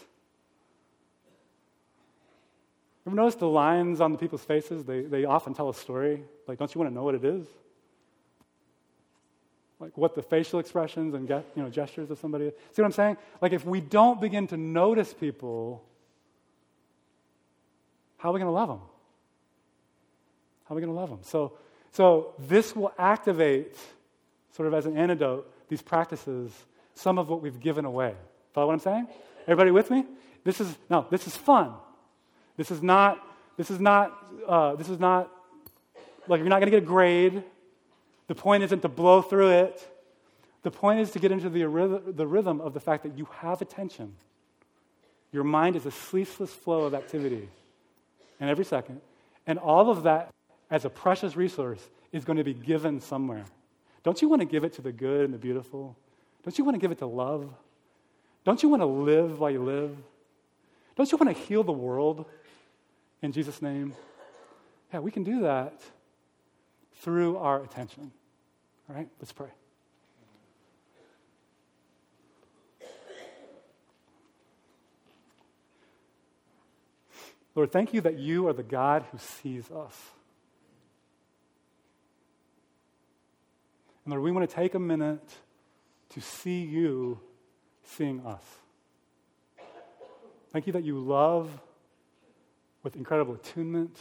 Ever 3.06 3.14
notice 3.14 3.36
the 3.36 3.46
lines 3.46 4.00
on 4.00 4.10
the 4.10 4.18
people's 4.18 4.44
faces? 4.44 4.84
They, 4.84 5.02
they 5.02 5.24
often 5.24 5.54
tell 5.54 5.68
a 5.68 5.74
story. 5.74 6.24
Like, 6.48 6.58
don't 6.58 6.74
you 6.74 6.80
want 6.80 6.90
to 6.90 6.94
know 6.94 7.04
what 7.04 7.14
it 7.14 7.24
is? 7.24 7.46
Like 9.78 9.96
what 9.98 10.14
the 10.14 10.22
facial 10.22 10.58
expressions 10.58 11.14
and 11.14 11.28
get, 11.28 11.44
you 11.54 11.62
know, 11.62 11.68
gestures 11.68 12.10
of 12.10 12.18
somebody. 12.18 12.50
See 12.72 12.82
what 12.82 12.86
I'm 12.86 12.92
saying? 12.92 13.16
Like 13.42 13.52
if 13.52 13.64
we 13.64 13.80
don't 13.80 14.20
begin 14.20 14.46
to 14.48 14.56
notice 14.56 15.12
people, 15.12 15.84
how 18.16 18.30
are 18.30 18.32
we 18.32 18.40
going 18.40 18.48
to 18.48 18.54
love 18.54 18.68
them? 18.68 18.80
How 20.64 20.74
are 20.74 20.76
we 20.76 20.82
going 20.82 20.92
to 20.92 20.98
love 20.98 21.10
them? 21.10 21.20
So, 21.22 21.52
so 21.92 22.34
this 22.38 22.74
will 22.74 22.92
activate, 22.98 23.76
sort 24.54 24.66
of 24.66 24.74
as 24.74 24.86
an 24.86 24.96
antidote, 24.96 25.52
these 25.68 25.82
practices, 25.82 26.52
some 26.94 27.18
of 27.18 27.28
what 27.28 27.42
we've 27.42 27.60
given 27.60 27.84
away. 27.84 28.14
Follow 28.52 28.68
what 28.68 28.72
I'm 28.72 28.80
saying? 28.80 29.08
Everybody 29.42 29.70
with 29.70 29.90
me? 29.90 30.04
This 30.42 30.60
is 30.60 30.74
no, 30.88 31.06
this 31.10 31.26
is 31.26 31.36
fun. 31.36 31.74
This 32.56 32.70
is 32.70 32.82
not, 32.82 33.22
this 33.56 33.70
is 33.70 33.80
not, 33.80 34.16
uh, 34.48 34.74
this 34.76 34.88
is 34.88 34.98
not, 34.98 35.30
like 36.26 36.38
you're 36.38 36.48
not 36.48 36.60
going 36.60 36.70
to 36.70 36.80
get 36.80 36.82
a 36.82 36.86
grade. 36.86 37.44
The 38.26 38.34
point 38.34 38.62
isn't 38.62 38.80
to 38.80 38.88
blow 38.88 39.22
through 39.22 39.50
it. 39.50 39.88
The 40.62 40.70
point 40.70 41.00
is 41.00 41.12
to 41.12 41.18
get 41.18 41.30
into 41.30 41.48
the, 41.48 41.60
the 42.12 42.26
rhythm 42.26 42.60
of 42.60 42.74
the 42.74 42.80
fact 42.80 43.04
that 43.04 43.16
you 43.16 43.28
have 43.38 43.62
attention. 43.62 44.14
Your 45.32 45.44
mind 45.44 45.76
is 45.76 45.86
a 45.86 45.90
ceaseless 45.90 46.52
flow 46.52 46.84
of 46.84 46.94
activity. 46.94 47.48
And 48.40 48.50
every 48.50 48.64
second. 48.64 49.00
And 49.46 49.58
all 49.58 49.90
of 49.90 50.02
that, 50.02 50.30
as 50.70 50.84
a 50.84 50.90
precious 50.90 51.36
resource, 51.36 51.88
is 52.12 52.24
going 52.24 52.38
to 52.38 52.44
be 52.44 52.54
given 52.54 53.00
somewhere. 53.00 53.44
Don't 54.02 54.20
you 54.20 54.28
want 54.28 54.40
to 54.40 54.46
give 54.46 54.64
it 54.64 54.72
to 54.74 54.82
the 54.82 54.92
good 54.92 55.24
and 55.24 55.34
the 55.34 55.38
beautiful? 55.38 55.96
Don't 56.42 56.56
you 56.58 56.64
want 56.64 56.74
to 56.74 56.80
give 56.80 56.90
it 56.90 56.98
to 56.98 57.06
love? 57.06 57.48
Don't 58.44 58.62
you 58.62 58.68
want 58.68 58.82
to 58.82 58.86
live 58.86 59.40
while 59.40 59.50
you 59.50 59.62
live? 59.62 59.96
Don't 60.96 61.10
you 61.10 61.18
want 61.18 61.36
to 61.36 61.42
heal 61.42 61.62
the 61.62 61.72
world? 61.72 62.24
in 63.22 63.32
Jesus' 63.32 63.60
name? 63.62 63.94
Yeah, 64.92 65.00
we 65.00 65.10
can 65.10 65.24
do 65.24 65.42
that 65.42 65.80
through 66.96 67.36
our 67.38 67.62
attention. 67.62 68.10
All 68.88 68.96
right, 68.96 69.08
let's 69.20 69.32
pray. 69.32 69.48
Lord, 77.54 77.72
thank 77.72 77.94
you 77.94 78.02
that 78.02 78.18
you 78.18 78.46
are 78.48 78.52
the 78.52 78.62
God 78.62 79.04
who 79.10 79.18
sees 79.18 79.70
us. 79.70 79.96
And 84.04 84.12
Lord, 84.12 84.22
we 84.22 84.30
want 84.30 84.48
to 84.48 84.54
take 84.54 84.74
a 84.74 84.78
minute 84.78 85.26
to 86.10 86.20
see 86.20 86.60
you 86.60 87.18
seeing 87.82 88.20
us. 88.26 88.42
Thank 90.52 90.66
you 90.66 90.72
that 90.74 90.84
you 90.84 90.98
love 90.98 91.50
with 92.82 92.94
incredible 92.94 93.34
attunement. 93.34 93.96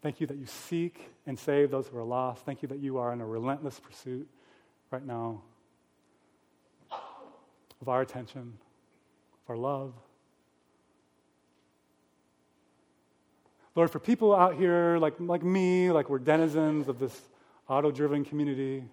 Thank 0.00 0.20
you 0.20 0.26
that 0.26 0.36
you 0.38 0.46
seek 0.46 1.11
and 1.26 1.38
save 1.38 1.70
those 1.70 1.86
who 1.86 1.98
are 1.98 2.04
lost. 2.04 2.44
Thank 2.44 2.62
you 2.62 2.68
that 2.68 2.78
you 2.78 2.98
are 2.98 3.12
in 3.12 3.20
a 3.20 3.26
relentless 3.26 3.78
pursuit 3.78 4.28
right 4.90 5.04
now 5.04 5.42
of 7.80 7.88
our 7.88 8.00
attention, 8.00 8.40
of 9.44 9.50
our 9.50 9.56
love. 9.56 9.92
Lord, 13.74 13.90
for 13.90 13.98
people 13.98 14.34
out 14.34 14.56
here 14.56 14.98
like, 14.98 15.14
like 15.18 15.42
me, 15.42 15.90
like 15.90 16.10
we're 16.10 16.18
denizens 16.18 16.88
of 16.88 16.98
this 16.98 17.18
auto 17.68 17.90
driven 17.90 18.24
community, 18.24 18.84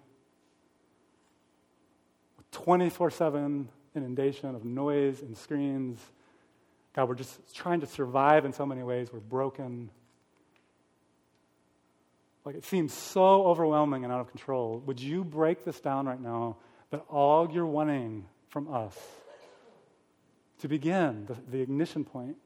24 2.52 3.10
7 3.10 3.68
inundation 3.94 4.54
of 4.54 4.64
noise 4.64 5.20
and 5.20 5.36
screens 5.36 5.98
God, 6.92 7.08
we're 7.08 7.14
just 7.14 7.54
trying 7.54 7.80
to 7.80 7.86
survive 7.86 8.44
in 8.44 8.52
so 8.52 8.66
many 8.66 8.82
ways. 8.82 9.12
We're 9.12 9.20
broken. 9.20 9.90
Like 12.50 12.56
it 12.56 12.64
seems 12.64 12.92
so 12.92 13.46
overwhelming 13.46 14.02
and 14.02 14.12
out 14.12 14.18
of 14.18 14.28
control. 14.28 14.82
Would 14.84 14.98
you 14.98 15.22
break 15.22 15.64
this 15.64 15.78
down 15.78 16.06
right 16.06 16.20
now 16.20 16.56
that 16.90 17.04
all 17.08 17.48
you're 17.48 17.64
wanting 17.64 18.26
from 18.48 18.74
us 18.74 18.98
to 20.58 20.66
begin, 20.66 21.26
the, 21.26 21.36
the 21.48 21.60
ignition 21.60 22.04
point, 22.04 22.38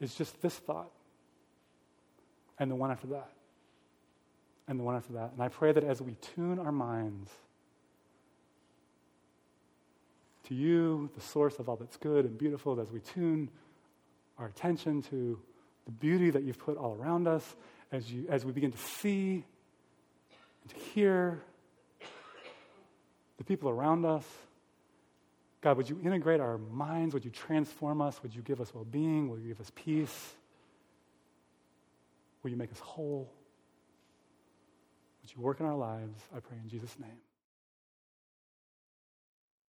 is 0.00 0.14
just 0.14 0.40
this 0.40 0.54
thought, 0.54 0.90
and 2.58 2.70
the 2.70 2.74
one 2.74 2.90
after 2.90 3.08
that, 3.08 3.28
and 4.66 4.80
the 4.80 4.84
one 4.84 4.96
after 4.96 5.12
that. 5.12 5.32
And 5.34 5.42
I 5.42 5.48
pray 5.48 5.72
that 5.72 5.84
as 5.84 6.00
we 6.00 6.14
tune 6.34 6.58
our 6.58 6.72
minds 6.72 7.30
to 10.44 10.54
you, 10.54 11.10
the 11.14 11.20
source 11.20 11.58
of 11.58 11.68
all 11.68 11.76
that's 11.76 11.98
good 11.98 12.24
and 12.24 12.38
beautiful, 12.38 12.80
as 12.80 12.90
we 12.90 13.00
tune 13.00 13.50
our 14.38 14.46
attention 14.46 15.02
to 15.10 15.38
the 15.86 15.92
beauty 15.92 16.30
that 16.30 16.42
you've 16.42 16.58
put 16.58 16.76
all 16.76 16.96
around 17.00 17.26
us, 17.26 17.56
as, 17.92 18.12
you, 18.12 18.26
as 18.28 18.44
we 18.44 18.52
begin 18.52 18.72
to 18.72 18.78
see 18.78 19.44
and 20.62 20.70
to 20.70 20.76
hear 20.92 21.40
the 23.38 23.44
people 23.44 23.70
around 23.70 24.04
us. 24.04 24.24
God, 25.60 25.76
would 25.76 25.88
you 25.88 25.98
integrate 26.04 26.40
our 26.40 26.58
minds? 26.58 27.14
Would 27.14 27.24
you 27.24 27.30
transform 27.30 28.00
us? 28.00 28.22
Would 28.22 28.34
you 28.34 28.42
give 28.42 28.60
us 28.60 28.74
well 28.74 28.84
being? 28.84 29.28
Will 29.28 29.38
you 29.38 29.48
give 29.48 29.60
us 29.60 29.70
peace? 29.74 30.34
Will 32.42 32.50
you 32.50 32.56
make 32.56 32.72
us 32.72 32.78
whole? 32.78 33.32
Would 35.22 35.34
you 35.34 35.42
work 35.42 35.60
in 35.60 35.66
our 35.66 35.74
lives? 35.74 36.20
I 36.34 36.40
pray 36.40 36.56
in 36.62 36.68
Jesus' 36.68 36.96
name. 37.00 37.25